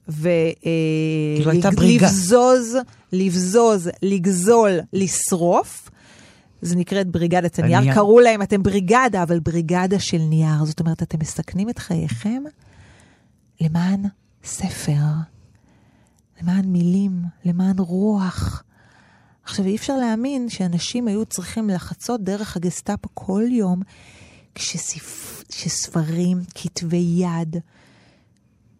[0.05, 2.07] כאילו הייתה בריגה.
[2.07, 2.77] ולבזוז,
[3.13, 5.89] לבזוז, לגזול, לשרוף.
[6.63, 7.78] זה נקראת בריגדת הנייר.
[7.78, 7.93] הנייר.
[7.93, 10.65] קראו להם, אתם בריגדה, אבל בריגדה של נייר.
[10.65, 12.43] זאת אומרת, אתם מסכנים את חייכם
[13.62, 14.06] למען
[14.43, 15.04] ספר,
[16.41, 18.63] למען מילים, למען רוח.
[19.43, 23.82] עכשיו, אי אפשר להאמין שאנשים היו צריכים לחצות דרך הגסטאפו כל יום,
[24.56, 25.43] כשספ...
[25.49, 27.58] כשספרים, כתבי יד,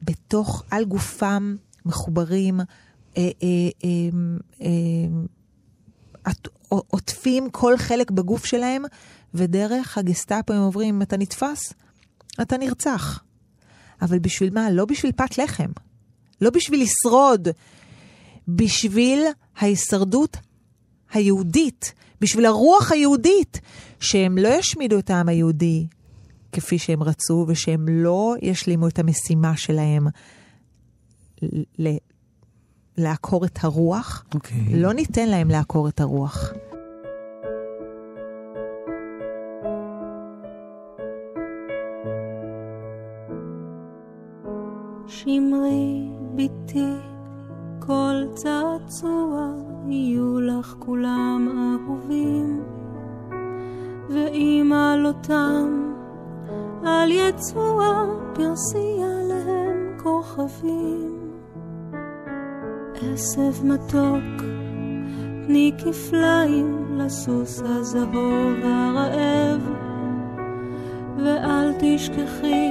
[0.02, 2.66] בתוך, על גופם, מחוברים, אה,
[3.18, 3.30] אה,
[3.84, 3.90] אה,
[4.62, 4.70] אה,
[6.70, 8.84] עוטפים כל חלק בגוף שלהם,
[9.34, 11.74] ודרך הגסטאפו הם אומרים, אתה נתפס,
[12.42, 13.24] אתה נרצח.
[14.02, 14.72] אבל בשביל מה?
[14.72, 15.72] לא בשביל פת לחם.
[16.42, 17.48] לא בשביל לשרוד.
[18.48, 19.24] בשביל
[19.58, 20.38] ההישרדות
[21.14, 23.62] היהודית, בשביל הרוח היהודית,
[24.00, 25.88] שהם לא ישמידו את העם היהודי
[26.52, 30.08] כפי שהם רצו, ושהם לא ישלימו את המשימה שלהם
[32.98, 34.26] לעקור את הרוח.
[34.34, 34.82] אוקיי.
[34.82, 36.54] לא ניתן להם לעקור את הרוח.
[45.08, 46.94] שמרי בתי,
[47.80, 49.54] כל צעצוע
[49.90, 52.64] יהיו לך כולם אהובים,
[54.10, 55.94] ואם עלותם
[56.86, 61.23] על יצוע פרסי עליהם כוכבים.
[63.14, 64.44] עשב מתוק,
[65.48, 69.62] תני כפליים לסוס הזהוב הרעב,
[71.18, 72.70] ואל תשכחי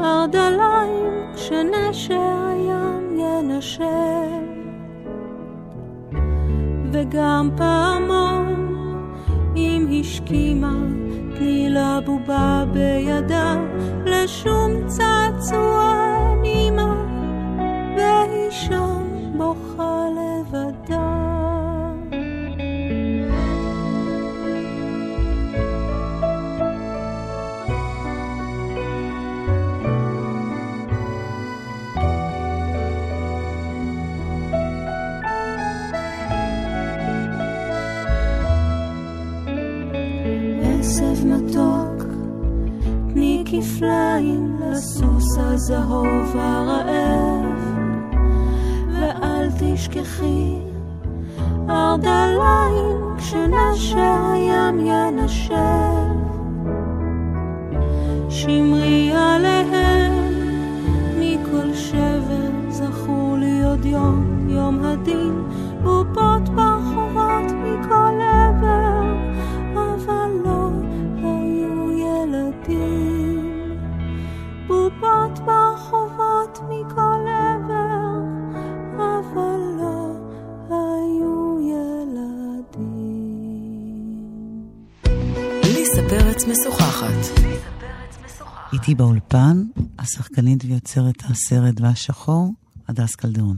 [0.00, 4.48] ארדליים כשנשר הים ינשב
[6.92, 8.54] וגם פעמון
[9.56, 10.74] אם השכימה
[11.36, 13.56] תני לה בובה בידה
[14.04, 15.94] לשום צעצוע
[16.42, 16.94] נימה
[17.96, 18.97] והיא שם
[19.38, 21.28] בוכה לבדה.
[43.50, 47.37] כפליים לסוס הזהוב הרעב,
[49.78, 50.54] תשכחי
[51.70, 55.54] ארדליים כשנשר הים ינשב.
[58.28, 60.12] שמרי עליהם
[61.18, 65.42] מכל שבר, זכור לי עוד יום, יום הדין,
[86.50, 87.40] משוחחת.
[88.72, 89.64] איתי באולפן,
[89.98, 92.52] השחקנית ויוצרת הסרט והשחור,
[92.88, 93.56] הדס קלדרון.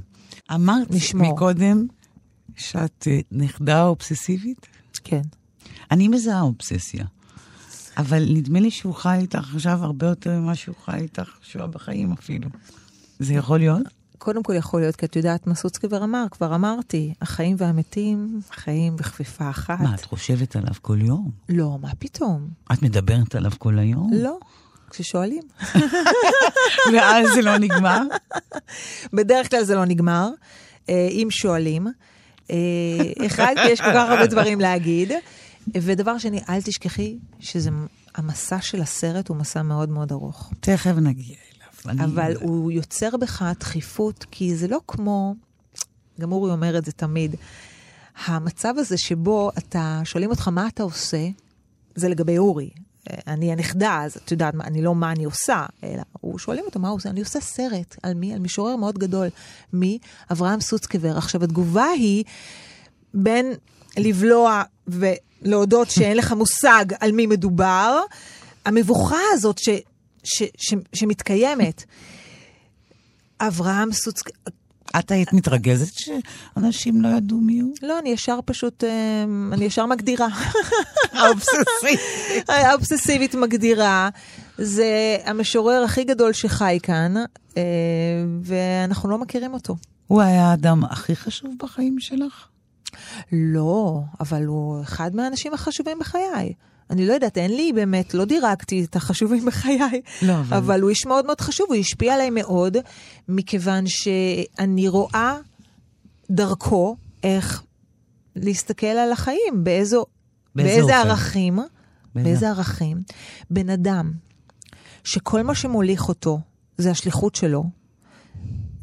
[0.55, 1.33] אמרת נשמור.
[1.35, 1.87] מקודם
[2.57, 4.67] שאת אה, נכדה אובססיבית?
[5.05, 5.23] כן.
[5.91, 7.05] אני מזהה אובססיה,
[7.97, 11.67] אבל נדמה לי שהוא חי איתך עכשיו הרבה יותר ממה שהוא חי איתך כשהוא היה
[11.67, 12.49] בחיים אפילו.
[13.19, 14.00] זה יכול להיות?
[14.21, 18.97] קודם כל יכול להיות, כי את יודעת מה סוצקבר אמר, כבר אמרתי, החיים והמתים חיים
[18.97, 19.81] בכפיפה אחת.
[19.81, 21.31] מה, את חושבת עליו כל יום?
[21.49, 22.49] לא, מה פתאום?
[22.73, 24.11] את מדברת עליו כל היום?
[24.13, 24.39] לא,
[24.91, 25.43] כששואלים.
[26.93, 28.03] ואז זה לא נגמר?
[29.13, 30.29] בדרך כלל זה לא נגמר,
[30.89, 31.87] אה, אם שואלים.
[32.51, 32.57] אה,
[33.27, 35.13] אחד, כי יש כל כך הרבה דברים להגיד.
[35.75, 37.71] ודבר שני, אל תשכחי שזה,
[38.15, 40.53] המסע של הסרט הוא מסע מאוד מאוד ארוך.
[40.61, 41.50] תכף נגיע.
[41.89, 45.35] אני- אבל הוא יוצר בך דחיפות, כי זה לא כמו,
[46.21, 47.37] גם אורי אומר את זה תמיד,
[48.27, 51.29] המצב הזה שבו אתה, שואלים אותך מה אתה עושה,
[51.95, 52.71] זה לגבי אורי.
[53.11, 56.81] אה, אני הנכדה, אז את יודעת, אני לא מה אני עושה, אלא הוא שואלים אותו
[56.81, 57.97] מה הוא עושה, אני עושה סרט.
[58.03, 58.33] על מי?
[58.33, 59.29] על משורר מאוד גדול.
[59.73, 59.99] מי?
[60.33, 61.17] אברהם סוצקבר.
[61.19, 62.25] עכשיו, התגובה היא
[63.15, 63.53] בין
[63.97, 68.01] לבלוע ולהודות שאין לך מושג על מי מדובר,
[68.65, 69.69] המבוכה הזאת ש,
[70.25, 71.85] ש, ש, שמתקיימת.
[73.41, 74.33] אברהם סוצקבר,
[74.99, 77.75] את היית מתרגזת שאנשים לא ידעו מי הוא?
[77.83, 80.29] לא, אני ישר פשוט, אה, אני ישר מגדירה.
[81.13, 82.01] האובססיבית.
[82.49, 84.09] האובססיבית מגדירה.
[84.59, 87.15] זה המשורר הכי גדול שחי כאן,
[87.57, 87.63] אה,
[88.43, 89.77] ואנחנו לא מכירים אותו.
[90.07, 92.50] הוא היה האדם הכי חשוב בחיים שלך?
[93.33, 96.53] לא, אבל הוא אחד מהאנשים החשובים בחיי.
[96.91, 99.79] אני לא יודעת, אין לי באמת, לא דירקתי את החשובים בחיי,
[100.23, 102.77] לא, אבל- אבל הוא איש מאוד מאוד חשוב, הוא השפיע עליי מאוד,
[103.29, 105.37] מכיוון שאני רואה
[106.31, 107.63] דרכו איך
[108.37, 110.05] להסתכל על החיים, באיזו,
[110.55, 110.97] באיזה באיזה?
[110.97, 111.57] ערכים,
[112.15, 112.31] באיזה?
[112.31, 113.03] באיזה ערכים.
[113.51, 114.13] בן אדם
[115.05, 116.41] שכל מה שמוליך אותו
[116.79, 117.65] זה השליחות שלו,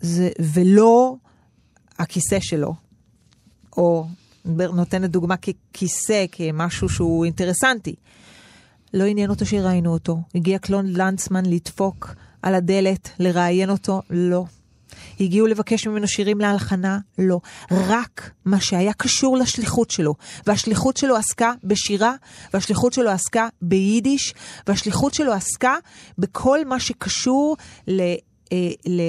[0.02, 1.16] זה, ולא
[2.00, 2.74] הכיסא שלו,
[3.78, 4.08] או
[4.48, 7.96] נותנת דוגמה ככיסא, כמשהו שהוא אינטרסנטי.
[8.94, 10.22] לא עניין אותו שיראיינו אותו.
[10.36, 14.02] הגיע קלון לנצמן לדפוק על הדלת, לראיין אותו?
[14.10, 14.46] לא.
[15.20, 17.00] הגיעו לבקש ממנו שירים להלחנה?
[17.18, 17.40] לא.
[17.72, 20.16] רק מה שהיה קשור לשליחות שלו.
[20.46, 22.14] והשליחות שלו עסקה בשירה,
[22.54, 24.34] והשליחות שלו עסקה ביידיש,
[24.68, 25.76] והשליחות שלו עסקה
[26.18, 27.58] בכל מה שקשור
[27.88, 28.02] ל...
[28.52, 29.02] אה, ל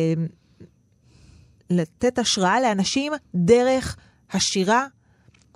[1.71, 3.97] לתת השראה לאנשים דרך
[4.31, 4.87] השירה,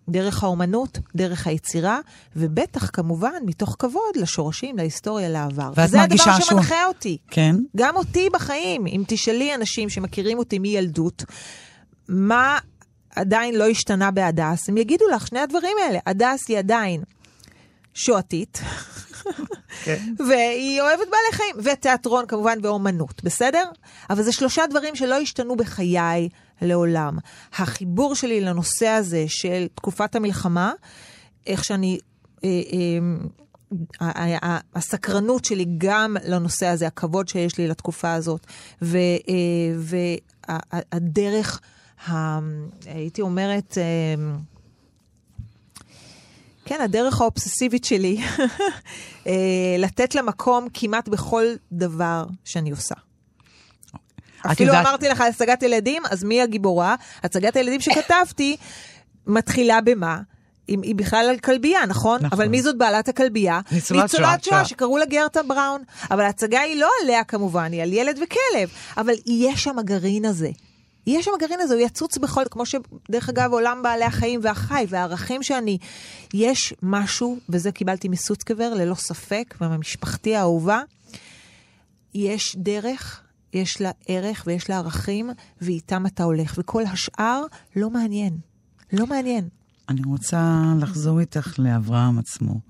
[0.08, 1.98] דרך האומנות, דרך היצירה,
[2.36, 5.70] ובטח כמובן מתוך כבוד לשורשים, להיסטוריה, לעבר.
[5.76, 7.18] ואת וזה מרגישה הדבר שהוא- שמנחה אותי.
[7.30, 7.56] כן?
[7.76, 8.86] גם אותי בחיים.
[8.86, 11.24] אם תשאלי אנשים שמכירים אותי מילדות,
[12.08, 12.58] מה
[13.16, 15.98] עדיין לא השתנה בהדס, הם יגידו לך שני הדברים האלה.
[16.06, 17.02] הדס היא עדיין
[17.94, 18.60] שואתית,
[20.28, 23.64] והיא אוהבת בעלי חיים, ותיאטרון כמובן, ואומנות, בסדר?
[24.10, 26.28] אבל זה שלושה דברים שלא השתנו בחיי
[26.62, 27.18] לעולם.
[27.52, 30.72] החיבור שלי לנושא הזה של תקופת המלחמה,
[31.46, 31.98] איך שאני...
[32.44, 32.98] אה, אה,
[34.00, 38.46] ה- ה- הסקרנות שלי גם לנושא הזה, הכבוד שיש לי לתקופה הזאת,
[40.42, 41.60] והדרך,
[42.86, 44.14] הייתי אומרת, אה,
[46.64, 48.20] כן, הדרך האובססיבית שלי,
[49.26, 52.94] אה, לתת לה מקום כמעט בכל דבר שאני עושה.
[54.46, 56.94] אפילו יודעת- אמרתי לך הצגת ילדים, אז מי הגיבורה?
[57.22, 58.56] הצגת הילדים שכתבתי
[59.26, 60.18] מתחילה במה?
[60.68, 62.16] היא, היא בכלל על כלבייה, נכון?
[62.22, 62.28] נכון.
[62.32, 63.60] אבל מי זאת בעלת הכלבייה?
[63.72, 64.64] ניצולת שואה, ניצולת שואה, שואה.
[64.64, 65.82] שקראו לה גרטה בראון.
[66.10, 68.68] אבל ההצגה היא לא עליה כמובן, היא על ילד וכלב.
[68.96, 70.50] אבל יש שם הגרעין הזה.
[71.06, 75.42] יש שם הגרעין הזה, הוא יצוץ בכל, כמו שדרך אגב עולם בעלי החיים והחי והערכים
[75.42, 75.78] שאני,
[76.34, 80.80] יש משהו, וזה קיבלתי מסוצקבר ללא ספק, וממשפחתי האהובה,
[82.14, 83.20] יש דרך,
[83.54, 87.42] יש לה ערך ויש לה ערכים, ואיתם אתה הולך, וכל השאר
[87.76, 88.36] לא מעניין.
[88.92, 89.48] לא מעניין.
[89.88, 92.60] אני רוצה לחזור איתך לאברהם עצמו.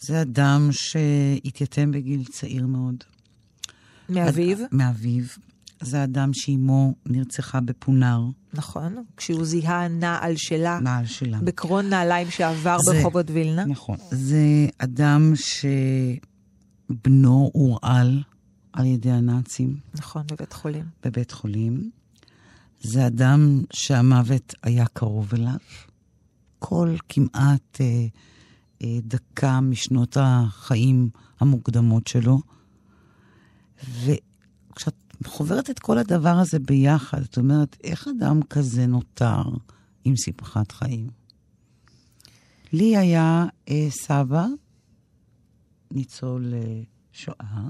[0.00, 2.94] זה אדם שהתייתם בגיל צעיר מאוד.
[4.08, 5.24] מאביו, מאביו.
[5.80, 8.20] זה אדם שאימו נרצחה בפונר,
[8.54, 11.38] נכון, כשהוא זיהה נעל שלה, נעל שלה.
[11.44, 13.64] בקרון נעליים שעבר זה- ברחובות וילנה.
[13.64, 13.96] נכון.
[14.10, 14.38] זה
[14.78, 15.32] אדם
[16.90, 18.22] שבנו הורעל
[18.72, 20.84] על ידי הנאצים נכון, בבית חולים.
[21.04, 21.90] בבית חולים.
[22.80, 25.58] זה אדם שהמוות היה קרוב אליו.
[26.58, 28.06] כל כמעט אה,
[28.82, 31.08] אה, דקה משנות החיים
[31.40, 32.40] המוקדמות שלו.
[33.90, 34.94] וכשאת
[35.26, 39.42] חוברת את כל הדבר הזה ביחד, את אומרת, איך אדם כזה נותר
[40.04, 41.10] עם שמחת חיים?
[42.72, 44.46] לי היה אה, סבא,
[45.90, 46.82] ניצול אה,
[47.12, 47.68] שואה,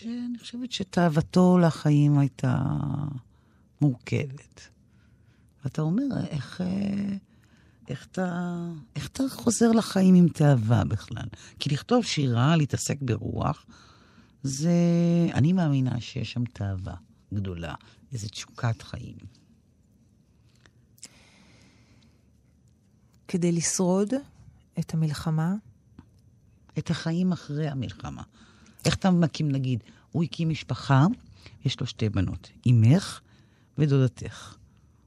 [0.00, 2.62] שאני חושבת שתאוותו לחיים הייתה
[3.80, 4.68] מורכבת.
[5.64, 7.16] ואתה אומר, איך, אה,
[7.88, 8.56] איך, אתה,
[8.96, 11.26] איך אתה חוזר לחיים עם תאווה בכלל?
[11.58, 13.66] כי לכתוב שירה, להתעסק ברוח,
[14.42, 14.72] זה...
[15.34, 16.94] אני מאמינה שיש שם תאווה
[17.34, 17.74] גדולה,
[18.12, 19.16] איזו תשוקת חיים.
[23.28, 24.08] כדי לשרוד
[24.78, 25.54] את המלחמה,
[26.78, 28.22] את החיים אחרי המלחמה.
[28.84, 31.06] איך אתה מקים, נגיד, הוא הקים משפחה,
[31.64, 33.20] יש לו שתי בנות, אמך
[33.78, 34.56] ודודתך.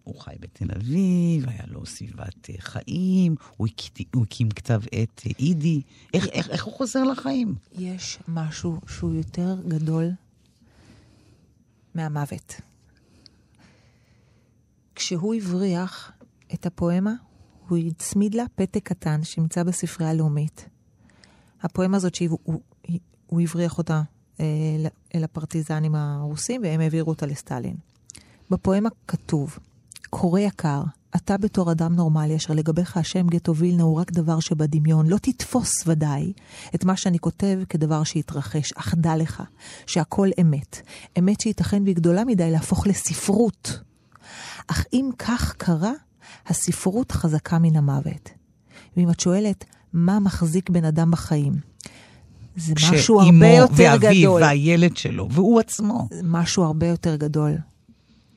[0.03, 5.21] הוא חי בתל אביב, היה לו סביבת אה, חיים, הוא הקים, הוא הקים כתב עת
[5.25, 5.81] אה, אידי.
[6.13, 7.55] איך, איך, איך הוא חוזר לחיים?
[7.71, 10.09] יש משהו שהוא יותר גדול
[11.95, 12.55] מהמוות.
[14.95, 16.11] כשהוא הבריח
[16.53, 17.13] את הפואמה,
[17.67, 20.69] הוא הצמיד לה פתק קטן שנמצא בספרייה הלאומית.
[21.61, 22.61] הפואמה הזאת שהוא
[23.27, 24.01] הוא, הבריח אותה
[24.39, 24.45] אה,
[25.15, 27.75] אל הפרטיזנים הרוסים, והם העבירו אותה לסטלין.
[28.49, 29.57] בפואמה כתוב,
[30.09, 30.81] קורא יקר,
[31.15, 35.87] אתה בתור אדם נורמלי אשר לגביך השם גטו וילנה הוא רק דבר שבדמיון, לא תתפוס
[35.87, 36.33] ודאי
[36.75, 39.43] את מה שאני כותב כדבר שהתרחש, אך דע לך
[39.85, 40.81] שהכל אמת.
[41.19, 43.79] אמת שייתכן והיא גדולה מדי להפוך לספרות.
[44.67, 45.91] אך אם כך קרה,
[46.47, 48.29] הספרות חזקה מן המוות.
[48.97, 51.53] ואם את שואלת, מה מחזיק בן אדם בחיים?
[52.55, 54.41] זה משהו הרבה יותר ואביו גדול.
[54.41, 56.07] והילד שלו, והוא עצמו.
[56.11, 57.57] זה משהו הרבה יותר גדול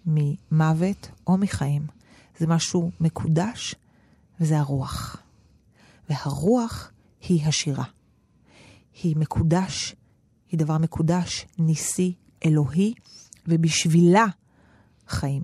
[0.07, 1.87] ממוות או מחיים.
[2.39, 3.75] זה משהו מקודש,
[4.41, 5.17] וזה הרוח.
[6.11, 6.91] והרוח
[7.29, 7.85] היא השירה.
[9.03, 9.95] היא מקודש,
[10.51, 12.14] היא דבר מקודש, ניסי,
[12.45, 12.95] אלוהי,
[13.49, 14.27] ובשבילה
[15.09, 15.43] חיים.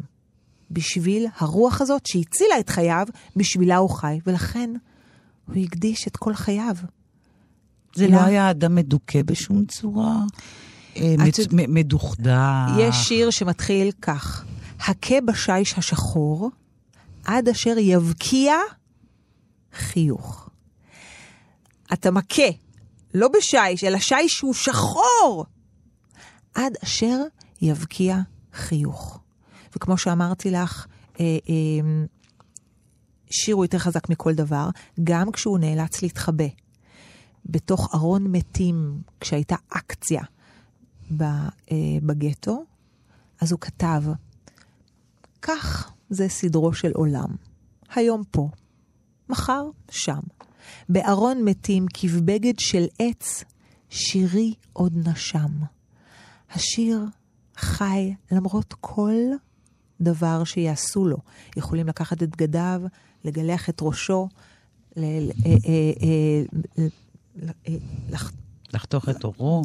[0.70, 3.06] בשביל הרוח הזאת שהצילה את חייו,
[3.36, 4.70] בשבילה הוא חי, ולכן
[5.46, 6.76] הוא הקדיש את כל חייו.
[7.94, 10.16] זה לא היה אדם מדוכא בשום צורה?
[10.96, 11.14] אה,
[11.68, 12.68] מדוכדך.
[12.78, 14.44] יש שיר שמתחיל כך:
[14.80, 16.50] הכה בשיש השחור,
[17.24, 18.54] עד אשר יבקיע
[19.74, 20.48] חיוך.
[21.92, 22.42] אתה מכה,
[23.14, 25.44] לא בשיש, אלא שיש שהוא שחור,
[26.54, 27.18] עד אשר
[27.62, 28.18] יבקיע
[28.54, 29.20] חיוך.
[29.76, 30.86] וכמו שאמרתי לך,
[31.20, 32.04] אה, אה,
[33.30, 34.68] שיר הוא יותר חזק מכל דבר,
[35.04, 36.44] גם כשהוא נאלץ להתחבא.
[37.46, 40.22] בתוך ארון מתים, כשהייתה אקציה
[41.20, 42.64] אה, בגטו,
[43.40, 44.02] אז הוא כתב,
[45.42, 47.28] כך זה סדרו של עולם.
[47.94, 48.48] היום פה,
[49.28, 50.20] מחר שם.
[50.88, 53.44] בארון מתים כבבגד של עץ,
[53.90, 55.50] שירי עוד נשם.
[56.50, 57.04] השיר
[57.56, 59.14] חי למרות כל
[60.00, 61.18] דבר שיעשו לו.
[61.56, 62.82] יכולים לקחת את בגדיו,
[63.24, 64.28] לגלח את ראשו,
[68.72, 69.62] לחתוך את עורו.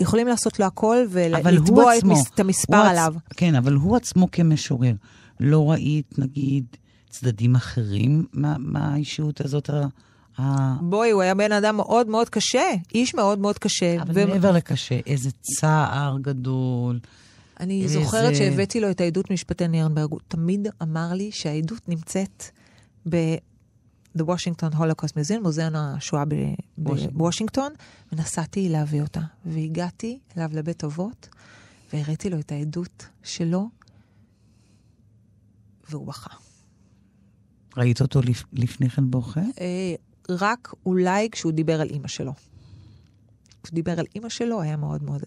[0.00, 3.14] יכולים לעשות לו הכל ולתבוע את, מס, את המספר עליו.
[3.36, 4.92] כן, אבל הוא עצמו כמשורר,
[5.40, 6.64] לא ראית, נגיד,
[7.10, 9.70] צדדים אחרים מה, מהאישיות הזאת?
[10.38, 10.76] ה...
[10.80, 14.02] בואי, הוא היה בן אדם מאוד מאוד קשה, איש מאוד מאוד קשה.
[14.02, 14.26] אבל ו...
[14.26, 16.98] מעבר לקשה, איזה צער גדול.
[17.60, 18.00] אני איזה...
[18.00, 22.44] זוכרת שהבאתי לו את העדות ממשפטי נירנברג, הוא תמיד אמר לי שהעדות נמצאת
[23.08, 23.16] ב...
[24.18, 26.24] The Washington Holocaust Museum, מוזיאון השואה
[27.12, 27.72] בוושינגטון,
[28.12, 29.20] ונסעתי להביא אותה.
[29.46, 31.28] והגעתי אליו לבית אבות,
[31.92, 33.68] והראיתי לו את העדות שלו,
[35.90, 36.30] והוא בכה.
[37.76, 38.44] ראית אותו לפ...
[38.52, 39.40] לפני כן בוכה?
[39.40, 39.94] אה,
[40.28, 42.32] רק אולי כשהוא דיבר על אימא שלו.
[43.62, 45.22] כשהוא דיבר על אימא שלו היה מאוד מאוד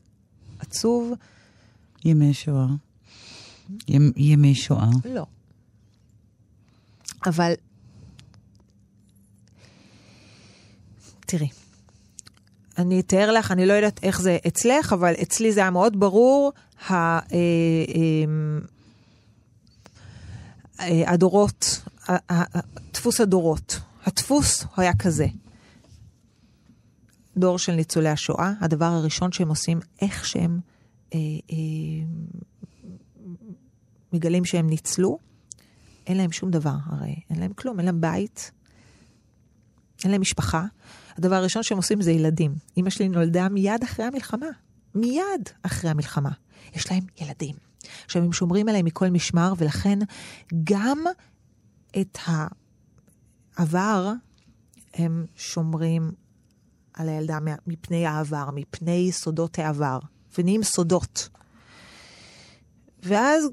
[0.60, 1.14] עצוב.
[2.06, 2.68] ימי שואה.
[4.16, 4.90] ימי שואה.
[5.14, 5.26] לא.
[7.26, 7.54] אבל
[11.28, 11.50] תראי,
[12.78, 16.52] אני אתאר לך, אני לא יודעת איך זה אצלך, אבל אצלי זה היה מאוד ברור,
[16.90, 17.30] ה, אה, אה,
[20.80, 21.82] אה, הדורות,
[22.94, 23.80] דפוס הדורות.
[24.06, 25.28] הדפוס היה כזה.
[27.38, 30.60] דור של ניצולי השואה, הדבר הראשון שהם עושים, איך שהם
[31.14, 31.20] אה,
[31.52, 31.58] אה,
[34.14, 35.20] מגלים שהם ניצלו,
[36.08, 38.52] אין להם שום דבר הרי, אין להם כלום, אין להם בית,
[40.04, 40.66] אין להם משפחה.
[41.18, 42.56] הדבר הראשון שהם עושים זה ילדים.
[42.78, 44.48] אמא שלי נולדה מיד אחרי המלחמה.
[44.96, 46.30] מיד אחרי המלחמה.
[46.76, 47.56] יש להם ילדים.
[48.06, 50.00] עכשיו, הם שומרים עליהם מכל משמר, ולכן
[50.64, 51.04] גם
[52.02, 52.18] את
[53.58, 54.12] העבר
[54.94, 56.12] הם שומרים
[56.94, 57.38] על הילדה
[57.68, 60.00] מפני העבר, מפני סודות העבר,
[60.38, 61.30] ונהיים סודות.
[63.04, 63.50] ואז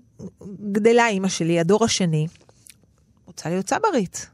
[0.73, 2.27] גדלה אימא שלי, הדור השני,
[3.27, 4.34] רוצה להיות צברית.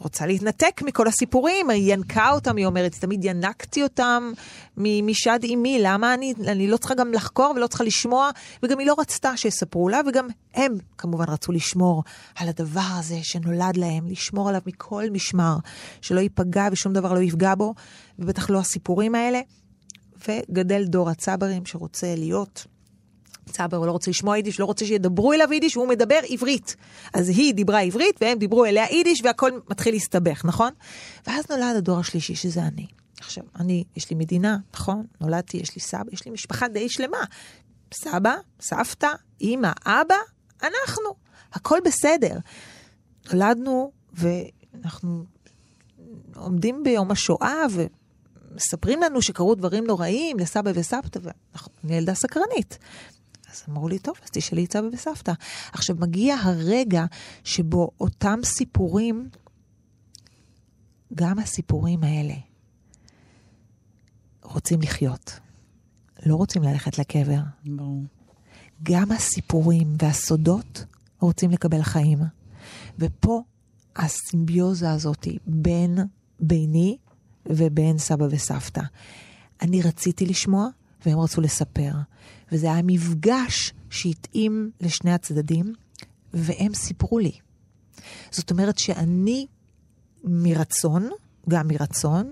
[0.00, 4.32] רוצה להתנתק מכל הסיפורים, היא ינקה אותם, היא אומרת, תמיד ינקתי אותם
[4.76, 8.30] משד אימי, למה אני, אני לא צריכה גם לחקור ולא צריכה לשמוע,
[8.62, 12.02] וגם היא לא רצתה שיספרו לה, וגם הם כמובן רצו לשמור
[12.34, 15.56] על הדבר הזה שנולד להם, לשמור עליו מכל משמר,
[16.00, 17.74] שלא ייפגע ושום דבר לא יפגע בו,
[18.18, 19.40] ובטח לא הסיפורים האלה.
[20.28, 22.66] וגדל דור הצברים שרוצה להיות
[23.50, 26.76] צבר, הוא לא רוצה לשמוע יידיש, לא רוצה שידברו אליו יידיש, והוא מדבר עברית.
[27.14, 30.72] אז היא דיברה עברית, והם דיברו אליה יידיש, והכל מתחיל להסתבך, נכון?
[31.26, 32.86] ואז נולד הדור השלישי, שזה אני.
[33.20, 35.06] עכשיו, אני, יש לי מדינה, נכון?
[35.20, 37.24] נולדתי, יש לי סבא, יש לי משפחה די שלמה.
[37.94, 39.08] סבא, סבתא,
[39.40, 40.14] אימא, אבא,
[40.62, 41.10] אנחנו.
[41.52, 42.38] הכל בסדר.
[43.32, 45.24] נולדנו, ואנחנו
[46.36, 47.64] עומדים ביום השואה,
[48.50, 52.78] ומספרים לנו שקרו דברים נוראים לסבא וסבתא, ואני ילדה סקרנית.
[53.50, 55.32] אז אמרו לי, טוב, אז תשאלי את סבא וסבתא.
[55.72, 57.04] עכשיו, מגיע הרגע
[57.44, 59.28] שבו אותם סיפורים,
[61.14, 62.34] גם הסיפורים האלה,
[64.42, 65.40] רוצים לחיות.
[66.26, 67.40] לא רוצים ללכת לקבר.
[67.64, 68.02] ברור.
[68.82, 70.84] גם הסיפורים והסודות
[71.20, 72.18] רוצים לקבל חיים.
[72.98, 73.42] ופה
[73.96, 75.98] הסימביוזה הזאת בין
[76.40, 76.96] ביני
[77.46, 78.82] ובין סבא וסבתא.
[79.62, 80.68] אני רציתי לשמוע,
[81.06, 81.92] והם רצו לספר.
[82.52, 85.74] וזה היה מפגש שהתאים לשני הצדדים,
[86.34, 87.32] והם סיפרו לי.
[88.30, 89.46] זאת אומרת שאני
[90.24, 91.08] מרצון,
[91.48, 92.30] גם מרצון,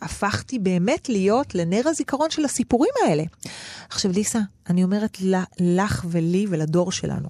[0.00, 3.24] הפכתי באמת להיות לנר הזיכרון של הסיפורים האלה.
[3.88, 5.18] עכשיו, ליסה, אני אומרת
[5.60, 7.28] לך ולי ולדור שלנו,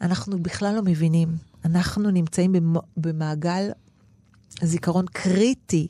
[0.00, 1.36] אנחנו בכלל לא מבינים.
[1.64, 2.52] אנחנו נמצאים
[2.96, 3.70] במעגל
[4.62, 5.86] זיכרון קריטי.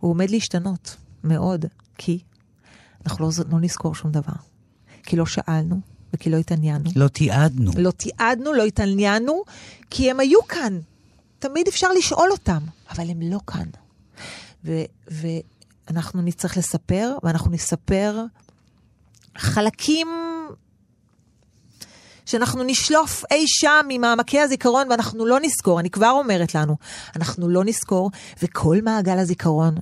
[0.00, 1.64] הוא עומד להשתנות מאוד,
[1.98, 2.18] כי
[3.06, 4.32] אנחנו לא, לא נזכור שום דבר.
[5.02, 5.80] כי לא שאלנו
[6.14, 6.90] וכי לא התעניינו.
[6.96, 7.72] לא תיעדנו.
[7.78, 9.42] לא תיעדנו, לא התעניינו,
[9.90, 10.78] כי הם היו כאן.
[11.38, 13.68] תמיד אפשר לשאול אותם, אבל הם לא כאן.
[14.64, 14.84] ו-
[15.88, 18.24] ואנחנו נצטרך לספר, ואנחנו נספר
[19.36, 20.08] חלקים
[22.26, 26.76] שאנחנו נשלוף אי שם ממעמקי הזיכרון ואנחנו לא נזכור, אני כבר אומרת לנו,
[27.16, 28.10] אנחנו לא נזכור,
[28.42, 29.74] וכל מעגל הזיכרון,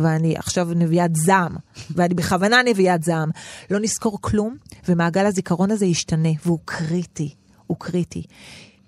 [0.00, 1.56] ואני עכשיו נביאת זעם,
[1.90, 3.30] ואני בכוונה נביאת זעם,
[3.70, 4.56] לא נזכור כלום,
[4.88, 7.34] ומעגל הזיכרון הזה ישתנה, והוא קריטי,
[7.66, 8.22] הוא קריטי.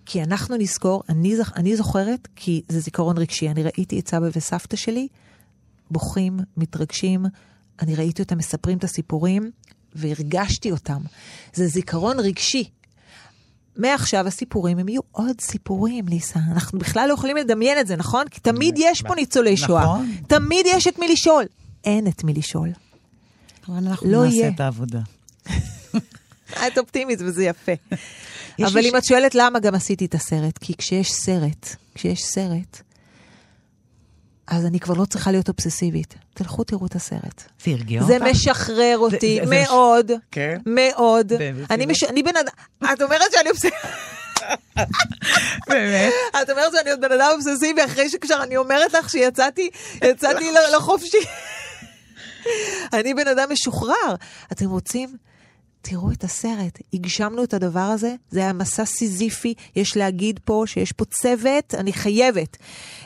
[0.06, 4.26] כי אנחנו נזכור, אני, זכ, אני זוכרת, כי זה זיכרון רגשי, אני ראיתי את סבא
[4.36, 5.08] וסבתא שלי
[5.90, 7.26] בוכים, מתרגשים,
[7.82, 9.50] אני ראיתי אותם מספרים את הסיפורים,
[9.94, 11.00] והרגשתי אותם.
[11.54, 12.70] זה זיכרון רגשי.
[13.76, 16.38] מעכשיו הסיפורים הם יהיו עוד סיפורים, ליסה.
[16.52, 18.28] אנחנו בכלל לא יכולים לדמיין את זה, נכון?
[18.28, 19.82] כי תמיד יש פה ניצולי שואה.
[19.82, 20.16] נכון.
[20.26, 21.44] תמיד יש את מי לשאול.
[21.84, 22.68] אין את מי לשאול.
[23.68, 24.48] אבל אנחנו לא נעשה יהיה.
[24.48, 25.00] את העבודה.
[26.66, 27.72] את אופטימית וזה יפה.
[28.66, 32.82] אבל אם ש- את שואלת למה גם עשיתי את הסרט, כי כשיש סרט, כשיש סרט,
[34.46, 36.14] אז אני כבר לא צריכה להיות אובססיבית.
[36.34, 37.42] תלכו תראו את הסרט.
[37.64, 38.26] זה הרגיע זה אותך?
[38.26, 40.58] משחרר אותי זה- זה- מאוד, כן?
[40.66, 41.32] מאוד.
[41.70, 41.86] אני?
[41.86, 42.52] מש- אני בן אדם,
[42.92, 43.78] את אומרת שאני אובססיבית.
[45.68, 46.12] באמת?
[46.42, 49.70] את אומרת שאני עוד בן אדם אובססיבי אחרי שכבר אני אומרת לך שיצאתי
[50.04, 50.44] יצאתי
[50.76, 51.16] לחופשי.
[52.92, 54.14] אני בן אדם משוחרר.
[54.52, 55.16] אתם רוצים?
[55.82, 60.92] תראו את הסרט, הגשמנו את הדבר הזה, זה היה מסע סיזיפי, יש להגיד פה שיש
[60.92, 62.56] פה צוות, אני חייבת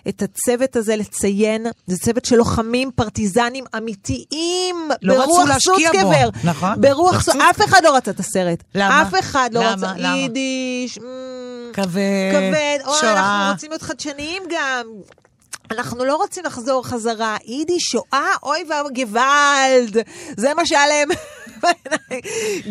[0.08, 6.80] את הצוות הזה לציין, זה צוות של לוחמים פרטיזנים אמיתיים, לא ברוח סוצקבר, נכון?
[6.80, 9.02] ברוח, לחצו- סוצ- אף אחד לא רצה את הסרט, למה?
[9.02, 9.72] אף אחד לא למה?
[9.72, 10.16] רצה, למה?
[10.16, 10.98] יידיש,
[11.72, 13.12] כבד, כבד, שואה.
[13.12, 14.86] אנחנו רוצים להיות חדשניים גם.
[15.70, 17.36] אנחנו לא רוצים לחזור חזרה.
[17.44, 19.96] יידיש, שואה, אוי ואבוי, גוואלד.
[20.36, 21.08] זה מה שהיה להם
[21.62, 22.22] בעיניים.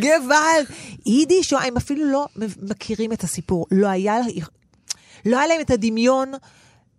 [0.02, 0.66] גוואלד.
[1.06, 2.28] יידיש, שואה, הם אפילו לא
[2.62, 3.66] מכירים את הסיפור.
[3.72, 4.18] לא היה,
[5.26, 6.32] לא היה להם את הדמיון.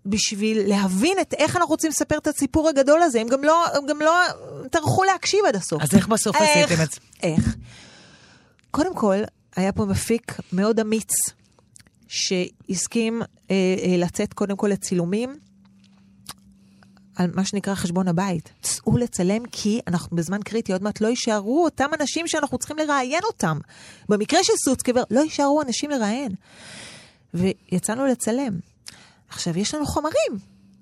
[0.08, 3.20] בשביל להבין את איך אנחנו רוצים לספר את הסיפור הגדול הזה.
[3.20, 4.12] הם גם לא, הם גם לא
[4.70, 5.82] טרחו להקשיב עד הסוף.
[5.82, 6.66] אז איך בסוף איך?
[6.66, 7.00] עשיתם את זה?
[7.22, 7.56] איך?
[8.70, 9.16] קודם כל,
[9.56, 11.12] היה פה מפיק מאוד אמיץ,
[12.08, 15.36] שהסכים אה, אה, לצאת קודם כל לצילומים.
[17.16, 18.50] על מה שנקרא חשבון הבית.
[18.62, 23.22] צאו לצלם כי אנחנו בזמן קריטי, עוד מעט לא יישארו אותם אנשים שאנחנו צריכים לראיין
[23.24, 23.58] אותם.
[24.08, 26.32] במקרה של סוצקבר, לא יישארו אנשים לראיין.
[27.34, 28.58] ויצאנו לצלם.
[29.28, 30.32] עכשיו, יש לנו חומרים,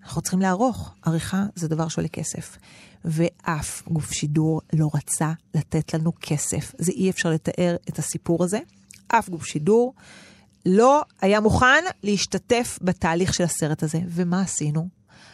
[0.05, 0.95] אנחנו צריכים לערוך.
[1.03, 2.57] עריכה זה דבר שעולה כסף.
[3.05, 6.72] ואף גוף שידור לא רצה לתת לנו כסף.
[6.78, 8.59] זה אי אפשר לתאר את הסיפור הזה.
[9.09, 9.95] אף גוף שידור
[10.66, 13.99] לא היה מוכן להשתתף בתהליך של הסרט הזה.
[14.09, 14.89] ומה עשינו?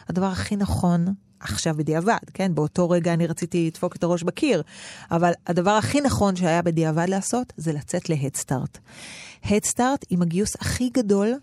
[0.09, 1.05] הדבר הכי נכון,
[1.39, 2.55] עכשיו בדיעבד, כן?
[2.55, 4.61] באותו רגע אני רציתי לדפוק את הראש בקיר,
[5.11, 8.77] אבל הדבר הכי נכון שהיה בדיעבד לעשות, זה לצאת להדסטארט.
[9.43, 11.33] הדסטארט עם הגיוס הכי גדול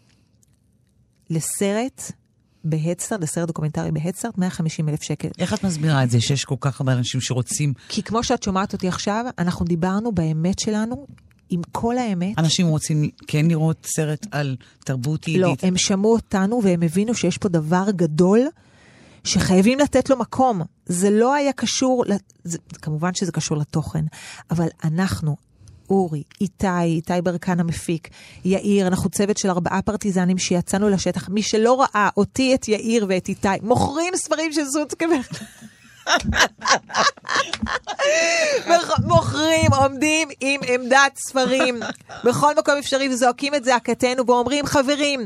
[1.31, 2.13] לסרט
[2.65, 5.29] בהדסטארט, לסרט דוקומנטרי בהדסטארט, 150 אלף שקל.
[5.39, 8.73] איך את מסבירה את זה שיש כל כך הרבה אנשים שרוצים, כי כמו שאת שומעת
[8.73, 11.07] אותי עכשיו, אנחנו דיברנו באמת שלנו
[11.51, 12.39] עם כל האמת.
[12.39, 15.65] אנשים רוצים כן לראות סרט על תרבות לא, יידית?
[15.65, 18.41] הם שמעו אותנו והם הבינו שיש פה דבר גדול
[19.25, 20.63] שחייבים לתת לו מקום.
[20.87, 22.05] זה לא היה קשור,
[22.45, 24.05] זה, כמובן שזה קשור לתוכן,
[24.51, 25.37] אבל אנחנו,
[25.91, 28.09] אורי, איתי, איתי ברקן המפיק,
[28.45, 31.29] יאיר, אנחנו צוות של ארבעה פרטיזנים שיצאנו לשטח.
[31.29, 35.21] מי שלא ראה אותי, את יאיר ואת איתי, מוכרים ספרים של סוצקבר.
[39.05, 41.81] מוכרים, עומדים עם עמדת ספרים
[42.25, 45.21] בכל מקום אפשרי וזועקים את זעקתנו ואומרים, חברים,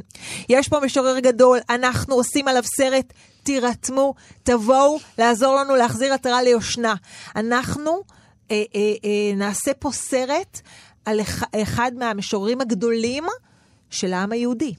[0.48, 3.12] יש פה משורר גדול, אנחנו עושים עליו סרט,
[3.42, 6.94] תירתמו, תבואו לעזור לנו להחזיר עטרה ליושנה.
[7.36, 7.90] אנחנו
[8.50, 10.60] אה, אה, אה, נעשה פה סרט
[11.04, 13.24] על אח- אחד מהמשוררים הגדולים
[13.90, 14.74] של העם היהודי.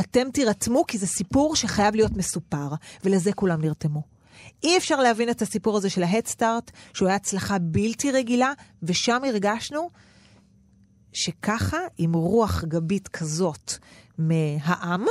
[0.00, 2.68] אתם תירתמו כי זה סיפור שחייב להיות מסופר,
[3.04, 4.15] ולזה כולם נרתמו.
[4.62, 9.90] אי אפשר להבין את הסיפור הזה של ההדסטארט, שהוא היה הצלחה בלתי רגילה, ושם הרגשנו
[11.12, 13.72] שככה, עם רוח גבית כזאת
[14.18, 15.04] מהעם,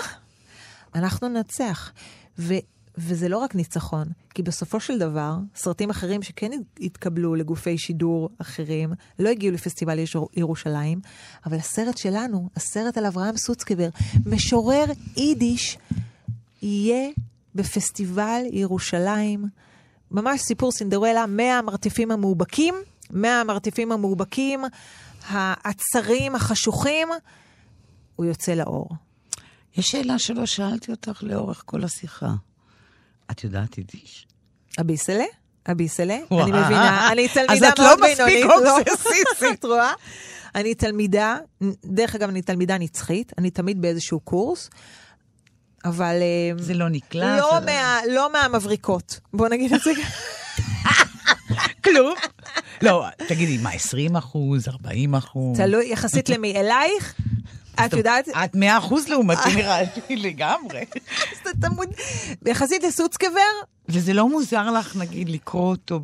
[0.96, 1.92] אנחנו ננצח.
[2.40, 2.54] ו,
[2.98, 6.52] וזה לא רק ניצחון, כי בסופו של דבר, סרטים אחרים שכן
[6.82, 10.00] התקבלו לגופי שידור אחרים, לא הגיעו לפסטיבל
[10.34, 11.00] ירושלים,
[11.46, 13.90] אבל הסרט שלנו, הסרט על אברהם סוצקבר,
[14.26, 14.86] משורר
[15.18, 15.78] יידיש,
[16.62, 17.10] יהיה
[17.56, 19.46] בפסטיבל ירושלים.
[20.12, 22.76] ממש סיפור סינדרלה, 100 המרתפים המאובקים,
[23.12, 24.64] 100 המרתפים המאובקים,
[25.28, 27.08] העצרים החשוכים,
[28.16, 28.90] הוא יוצא לאור.
[29.78, 32.34] יש שאלה שלא שאלתי אותך לאורך כל השיחה.
[33.32, 34.28] את יודעת יידיש?
[35.66, 36.18] הביסלה?
[36.32, 36.44] וואו.
[36.44, 38.88] אני מבינה, אני תלמידה אז מאוד את לא מספיק בינונית.
[38.90, 39.54] אובססיבית.
[39.60, 39.94] את רואה?
[40.56, 41.38] אני תלמידה,
[41.86, 44.70] דרך אגב, אני תלמידה נצחית, אני תמיד באיזשהו קורס,
[45.86, 46.16] אבל...
[46.22, 47.40] אה, זה לא נקלט?
[47.40, 49.92] לא, זה מה, לא מהמבריקות, בוא נגיד את זה.
[51.84, 52.14] כלום.
[52.82, 55.58] לא, תגידי, מה, 20 אחוז, 40 אחוז?
[55.58, 57.16] תלוי, יחסית למי, אלייך?
[57.86, 60.86] את יודעת, את 100 אחוז לעומתי נראה לי לגמרי.
[62.46, 63.40] יחסית לסוצקבר?
[63.90, 66.00] וזה לא מוזר לך, נגיד, לקרוא אותו לא,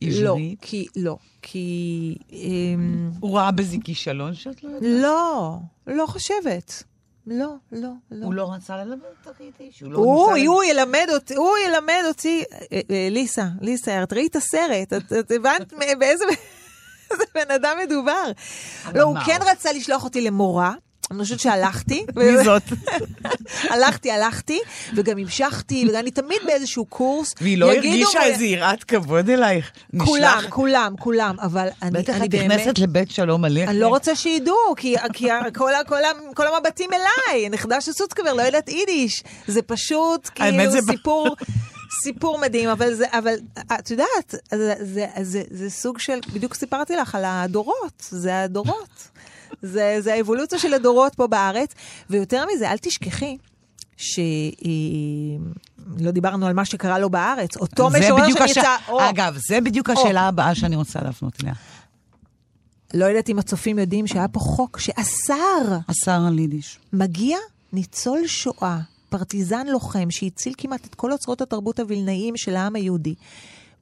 [0.00, 0.58] בעברית?
[0.60, 2.16] כי, לא, כי...
[2.32, 4.90] אמ, הוא ראה בזה כישלון שאת לא יודעת?
[5.02, 6.84] לא, לא חושבת.
[7.26, 8.26] לא, לא, לא.
[8.26, 9.80] הוא לא רצה ללמד אותך יידיש?
[9.80, 14.12] הוא לא הוא, ניסה הוא ילמד אותי, הוא ילמד אותי, אה, אה, ליסה, ליסה, את
[14.12, 16.24] ראית את הסרט, את, הבנת באיזה
[17.10, 18.30] איזה בן אדם מדובר.
[18.94, 19.24] לא, הוא מה?
[19.24, 20.74] כן רצה לשלוח אותי למורה.
[21.10, 22.06] אני חושבת שהלכתי.
[22.16, 22.62] מי זאת?
[23.74, 24.58] הלכתי, הלכתי,
[24.96, 27.34] וגם המשכתי, וגם אני תמיד באיזשהו קורס.
[27.40, 29.70] והיא לא הרגישה מ- איזה יראת כבוד אלייך?
[29.98, 32.50] כולם, נשלח- כולם, כולם, אבל אני, בטח אני את באמת...
[32.60, 33.68] נכנסת לבית שלום עליך.
[33.68, 35.70] אני לא רוצה שידעו, כי, כי כל,
[36.34, 39.22] כל, המבטים אליי, נכדה של סוצקבר, לא יודעת יידיש.
[39.46, 40.56] זה פשוט כאילו
[40.90, 41.36] סיפור,
[42.04, 43.34] סיפור מדהים, אבל זה, אבל
[43.80, 49.08] את יודעת, זה, זה, זה, זה סוג של, בדיוק סיפרתי לך על הדורות, זה הדורות.
[49.64, 51.70] זה, זה האבולוציה של הדורות פה בארץ,
[52.10, 53.36] ויותר מזה, אל תשכחי.
[53.96, 54.20] שלא
[56.12, 58.60] דיברנו על מה שקרה לו בארץ, אותו משורר שנמצא...
[58.60, 61.52] הש- או, אגב, זה בדיוק השאלה הבאה שאני רוצה להפנות אליה.
[62.94, 66.78] לא יודעת אם הצופים יודעים שהיה פה חוק שאסר השר על יידיש.
[66.92, 67.38] מגיע
[67.72, 73.14] ניצול שואה, פרטיזן לוחם, שהציל כמעט את כל אוצרות התרבות הווילנאיים של העם היהודי.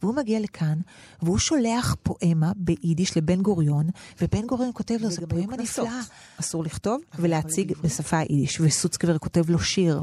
[0.03, 0.79] והוא מגיע לכאן,
[1.23, 3.87] והוא שולח פואמה ביידיש לבן גוריון,
[4.21, 6.01] ובן גוריון כותב לו, זו פואמה נפלאה.
[6.41, 10.01] אסור לכתוב ולהציג בשפה היידיש, וסוצקבר כותב לו שיר.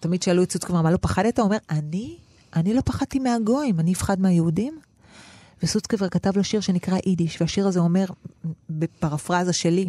[0.00, 1.38] תמיד שאלו את סוצקבר, מה לא פחדת?
[1.38, 2.16] הוא אומר, אני,
[2.56, 4.78] אני לא פחדתי מהגויים, אני אפחד מהיהודים.
[5.62, 8.04] וסוצקבר כתב לו שיר שנקרא יידיש, והשיר הזה אומר,
[8.70, 9.88] בפרפרזה שלי,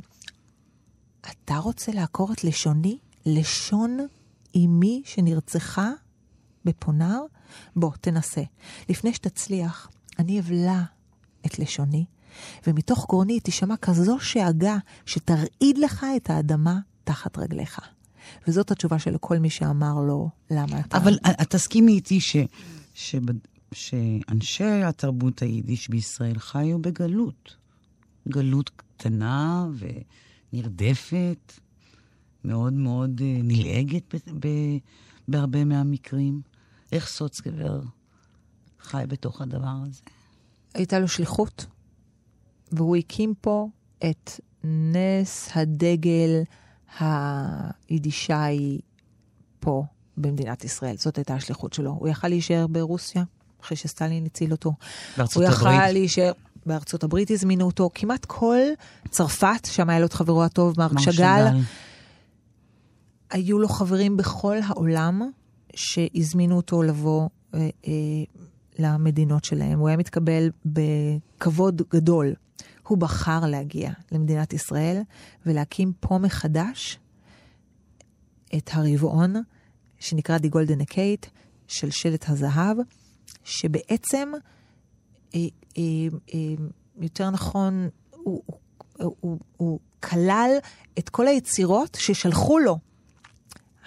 [1.22, 2.98] אתה רוצה לעקור את לשוני?
[3.26, 3.98] לשון
[4.56, 5.92] אמי שנרצחה
[6.66, 7.20] בפונר?
[7.76, 8.42] בוא, תנסה.
[8.90, 9.90] לפני שתצליח,
[10.20, 10.82] אני אבלע
[11.46, 12.06] את לשוני,
[12.68, 17.80] ומתוך גרוני תישמע כזו שאגה שתרעיד לך את האדמה תחת רגליך.
[18.48, 20.98] וזאת התשובה של כל מי שאמר לו, למה אתה...
[20.98, 21.18] אבל
[21.50, 22.36] תסכימי איתי ש,
[22.94, 27.56] שבד- שאנשי התרבות היידיש בישראל חיו בגלות.
[28.28, 29.68] גלות קטנה
[30.54, 31.54] ונרדפת,
[32.46, 34.78] מאוד מאוד אה, נלעגת ב- ב-
[35.30, 36.42] בהרבה מהמקרים.
[36.92, 37.82] איך סוצקבר
[38.80, 40.02] חי בתוך הדבר הזה?
[40.74, 41.66] הייתה לו שליחות,
[42.72, 43.68] והוא הקים פה
[44.10, 46.30] את נס הדגל
[47.00, 48.80] היידישאי
[49.60, 49.84] פה
[50.18, 50.98] במדינת ישראל.
[50.98, 51.92] זאת הייתה השליחות שלו.
[51.92, 53.24] הוא יכל להישאר ברוסיה,
[53.62, 54.74] אחרי שסטלין הציל אותו.
[55.18, 55.94] בארצות הוא יכל הברית.
[55.94, 56.32] להישאר...
[56.66, 58.58] בארצות הברית הזמינו אותו, כמעט כל
[59.10, 61.46] צרפת, שם היה לו את חברו הטוב, מרק מר שאגאל,
[63.30, 65.32] היו לו חברים בכל העולם
[65.76, 67.92] שהזמינו אותו לבוא אה, אה,
[68.80, 69.80] למדינות שלהם.
[69.80, 72.34] הוא היה מתקבל בכבוד גדול.
[72.88, 75.02] הוא בחר להגיע למדינת ישראל
[75.46, 77.00] ולהקים פה מחדש
[78.58, 79.36] את הרבעון
[80.00, 81.26] שנקרא די גאָלדענע קייט
[81.68, 82.78] שלשלת הזהב,
[83.44, 84.32] שבעצם,
[85.36, 85.40] אה,
[85.78, 85.84] אה,
[86.34, 86.40] אה,
[86.98, 88.44] יותר נכון, הוא,
[88.98, 90.52] הוא, הוא, הוא כלל
[91.00, 92.78] את כל היצירות ששלחו לו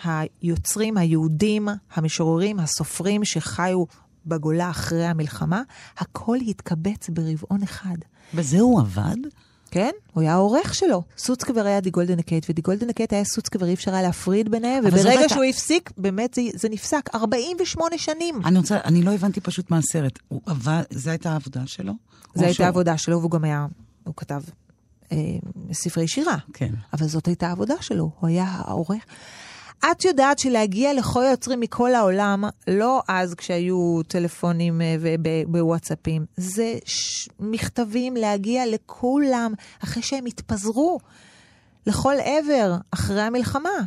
[0.04, 3.84] היוצרים היהודים, המשוררים, הסופרים שחיו
[4.26, 5.62] בגולה אחרי המלחמה,
[5.98, 7.96] הכל התקבץ ברבעון אחד.
[8.34, 9.16] בזה הוא עבד?
[9.70, 9.90] כן?
[10.12, 11.02] הוא היה העורך שלו.
[11.18, 14.84] סוצקבר היה די גאָלדענע קייט, ודי גאָלדענע קייט היה סוצקבר, אי אפשר היה להפריד ביניהם,
[14.86, 17.10] וברגע הייתה- שהוא הפסיק, באמת זה, זה נפסק.
[17.14, 18.40] 48 שנים.
[18.44, 20.18] אני רוצה, אני לא הבנתי פשוט מהסרט.
[20.28, 21.92] הוא עבד, זו הייתה העבודה שלו?
[22.34, 23.66] זו הייתה העבודה שלו, והוא גם היה,
[24.04, 24.42] הוא כתב
[25.12, 25.16] אה,
[25.72, 26.36] ספרי שירה.
[26.52, 26.74] כן.
[26.92, 29.04] אבל זאת הייתה העבודה שלו, הוא היה העורך.
[29.90, 37.28] את יודעת שלהגיע לכל היוצרים מכל העולם, לא אז כשהיו טלפונים אה, ובוואטסאפים, זה ש...
[37.40, 39.52] מכתבים להגיע לכולם
[39.84, 40.98] אחרי שהם התפזרו
[41.86, 43.78] לכל עבר אחרי המלחמה.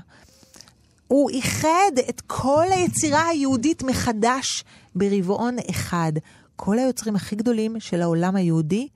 [1.07, 4.63] הוא איחד את כל היצירה היהודית מחדש
[4.95, 6.11] ברבעון אחד.
[6.55, 8.87] כל היוצרים הכי גדולים של העולם היהודי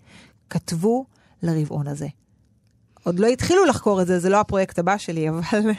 [0.49, 1.05] כתבו
[1.43, 2.07] לרבעון הזה.
[3.03, 5.41] עוד לא התחילו לחקור את זה, זה לא הפרויקט הבא שלי, אבל,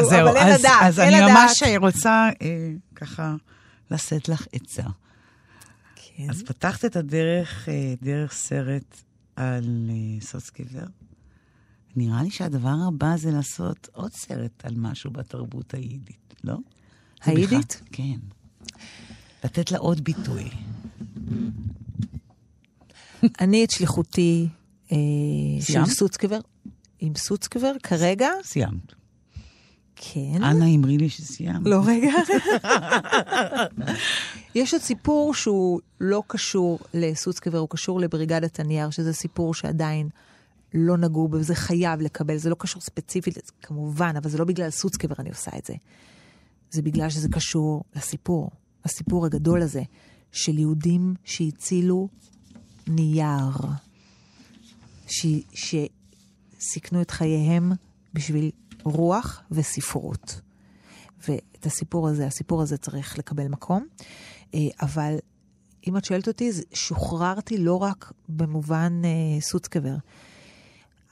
[0.00, 1.38] אז זהו, אבל אין אז, לדעת, אז אין אני לדעת.
[1.38, 3.34] ממש רוצה אה, ככה
[3.90, 4.82] לשאת לך עצה.
[5.96, 6.30] כן.
[6.30, 9.02] אז פתחת את הדרך אה, דרך סרט
[9.36, 10.86] על אה, סוצקבר.
[11.96, 16.56] נראה לי שהדבר הבא זה לעשות עוד סרט על משהו בתרבות היידית, לא?
[17.24, 17.80] היידית?
[17.92, 18.18] כן.
[19.44, 20.50] לתת לה עוד ביטוי.
[23.40, 24.48] אני את שליחותי
[24.92, 24.96] אה,
[25.60, 25.86] של?
[25.86, 26.38] סוצקבר,
[27.04, 28.92] עם סוצקבר, כרגע, סיימת.
[29.96, 30.42] כן.
[30.42, 31.66] אנא אמרי לי שסיימת.
[31.66, 32.10] לא, רגע.
[34.54, 40.08] יש עוד סיפור שהוא לא קשור לסוצקבר, הוא קשור לבריגדת הנייר, שזה סיפור שעדיין
[40.74, 44.70] לא נגעו בו, וזה חייב לקבל, זה לא קשור ספציפית, כמובן, אבל זה לא בגלל
[44.70, 45.74] סוצקבר אני עושה את זה.
[46.70, 48.50] זה בגלל שזה קשור לסיפור,
[48.86, 49.82] לסיפור הגדול הזה,
[50.32, 52.08] של יהודים שהצילו
[52.86, 53.50] נייר,
[55.06, 55.26] ש...
[56.62, 57.72] שסיכנו את חייהם
[58.14, 58.50] בשביל
[58.84, 60.40] רוח וספרות.
[61.28, 63.86] ואת הסיפור הזה, הסיפור הזה צריך לקבל מקום.
[64.54, 65.16] אה, אבל
[65.88, 69.94] אם את שואלת אותי, שוחררתי לא רק במובן אה, סוצקבר.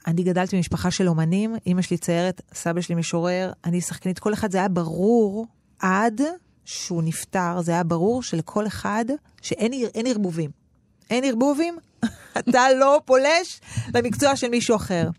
[0.07, 4.51] אני גדלתי במשפחה של אומנים, אימא שלי ציירת, סבא שלי משורר, אני שחקנית, כל אחד
[4.51, 5.47] זה היה ברור
[5.79, 6.21] עד
[6.65, 9.05] שהוא נפטר, זה היה ברור שלכל אחד,
[9.41, 10.51] שאין ער- אין ערבובים.
[11.09, 11.77] אין ערבובים,
[12.39, 13.61] אתה לא פולש
[13.95, 15.09] למקצוע של מישהו אחר.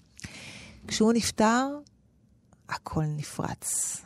[0.87, 1.69] כשהוא נפטר,
[2.69, 3.97] הכל נפרץ.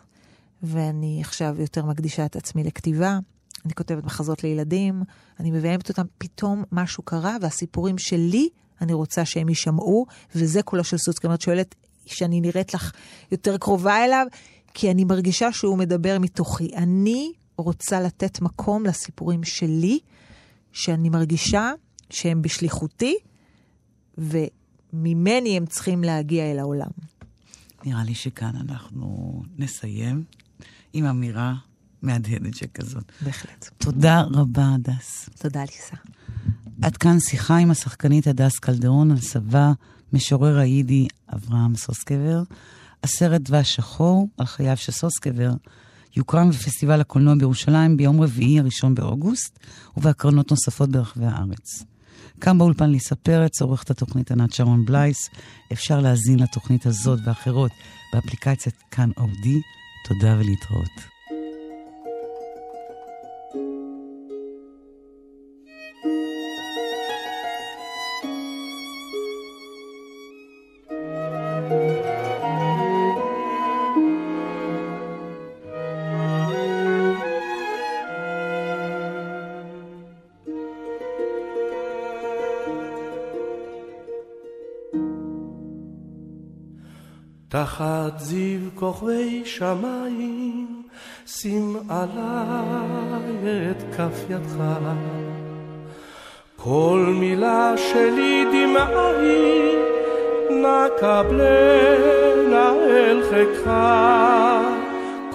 [0.62, 3.18] ואני עכשיו יותר מקדישה את עצמי לכתיבה.
[3.64, 5.03] אני כותבת מחזות לילדים,
[5.41, 8.49] אני מביימת אותם, פתאום משהו קרה, והסיפורים שלי,
[8.81, 11.35] אני רוצה שהם יישמעו, וזה קולו של סוצקר.
[11.35, 11.74] את שואלת
[12.07, 12.93] שאני נראית לך
[13.33, 14.27] יותר קרובה אליו,
[14.74, 16.77] כי אני מרגישה שהוא מדבר מתוכי.
[16.77, 19.99] אני רוצה לתת מקום לסיפורים שלי,
[20.72, 21.72] שאני מרגישה
[22.11, 23.16] שהם בשליחותי,
[24.97, 26.90] וממני הם צריכים להגיע אל העולם.
[27.84, 30.24] נראה לי שכאן אנחנו נסיים
[30.92, 31.55] עם אמירה
[32.03, 33.12] מהדהדת שכזאת.
[33.20, 33.70] בהחלט.
[33.78, 35.28] תודה רבה, הדס.
[35.38, 35.97] תודה, ליסה.
[36.82, 39.72] עד כאן שיחה עם השחקנית הדס קלדרון על סבה,
[40.12, 42.42] משורר היידי אברהם סוסקבר.
[43.05, 45.53] הסרט דבש שחור על חייו של סוסקבר
[46.16, 49.59] יוקרן בפסטיבל הקולנוע בירושלים ביום רביעי, הראשון באוגוסט,
[49.97, 51.84] ובהקרנות נוספות ברחבי הארץ.
[52.41, 55.30] כאן באולפן ליסה פרץ, עורכת התוכנית ענת שרון בלייס.
[55.72, 57.72] אפשר להאזין לתוכנית הזאת ואחרות
[58.12, 59.61] באפליקציית כאן אודי.
[60.05, 61.15] תודה ולהתראות.
[87.64, 90.82] תחת זיו כוכבי שמיים,
[91.26, 94.64] שים עליי את כף ידך.
[96.57, 99.76] כל מילה שלי דמעה היא,
[100.50, 103.70] נא קבלנה אל חיקך.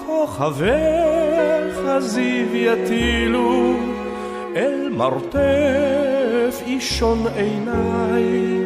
[0.06, 3.74] כוכביך זיו יטילו,
[4.56, 8.62] אל מרתף אישון עיניי.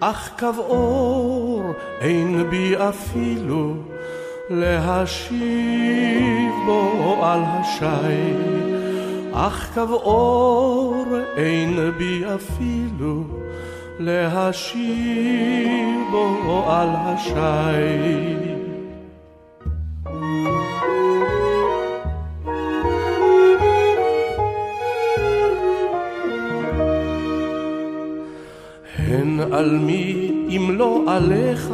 [0.00, 1.49] אך אור
[2.00, 3.74] אין בי אפילו
[4.50, 5.40] להשיב
[6.66, 8.34] בו על השי.
[9.32, 11.04] אך קו אור
[11.36, 13.24] אין בי אפילו
[13.98, 14.90] להשיב
[16.10, 18.50] בו על השי.
[29.52, 30.09] על מי
[30.80, 31.72] לא עליך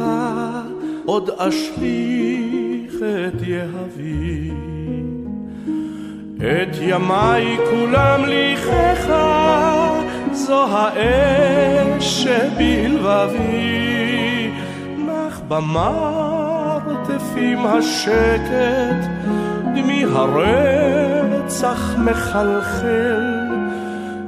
[1.05, 2.95] עוד אשליך
[3.27, 4.51] את יהבי.
[6.37, 9.13] את ימיי כולם ליחך,
[10.31, 13.71] זו האש שבלבבי.
[14.97, 16.77] נח במרתפים
[17.65, 19.07] השקט,
[19.75, 23.37] דמי הרצח מחלחל.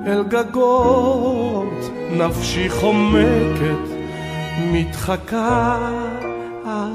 [0.07, 3.98] אל גגות נפשי חומקת,
[4.59, 5.77] מתחקה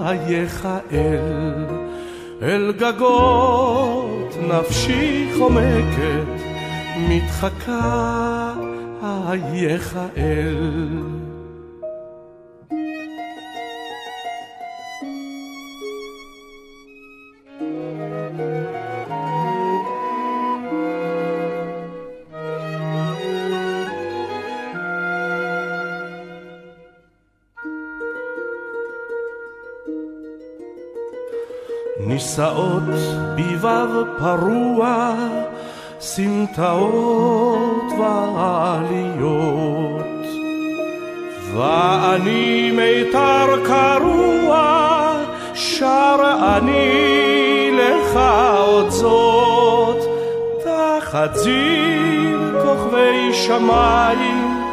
[0.05, 1.65] אייך אל.
[2.43, 6.45] אל גגות נפשי חומקת,
[6.99, 8.53] מתחקה
[9.03, 11.34] אייך אל.
[33.65, 35.15] ביבב פרוע,
[36.01, 39.45] סמטאות ועליות.
[41.55, 45.13] ואני מיתר קרוע,
[45.55, 46.17] שר
[46.57, 48.21] אני לך
[48.67, 50.05] עוד זאת,
[51.01, 54.65] חציר כוכבי שמיים,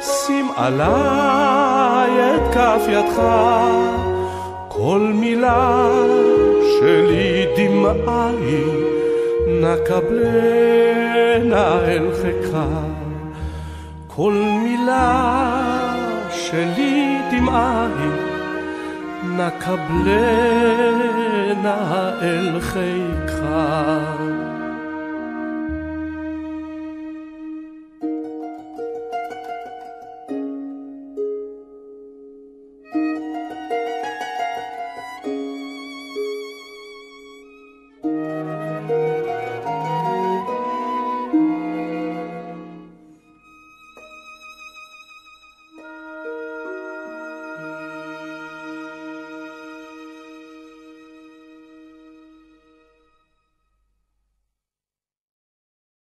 [0.00, 3.22] שים עליי את כף ידך,
[4.68, 5.86] כל מילה
[6.86, 8.64] שלי דמעי,
[9.46, 12.58] נא קבלנה אל חיקך.
[14.06, 14.32] כל
[14.64, 15.32] מילה
[16.30, 18.10] שלי דמעי,
[19.36, 20.20] נא קבלנה
[22.22, 23.42] אל חיקך.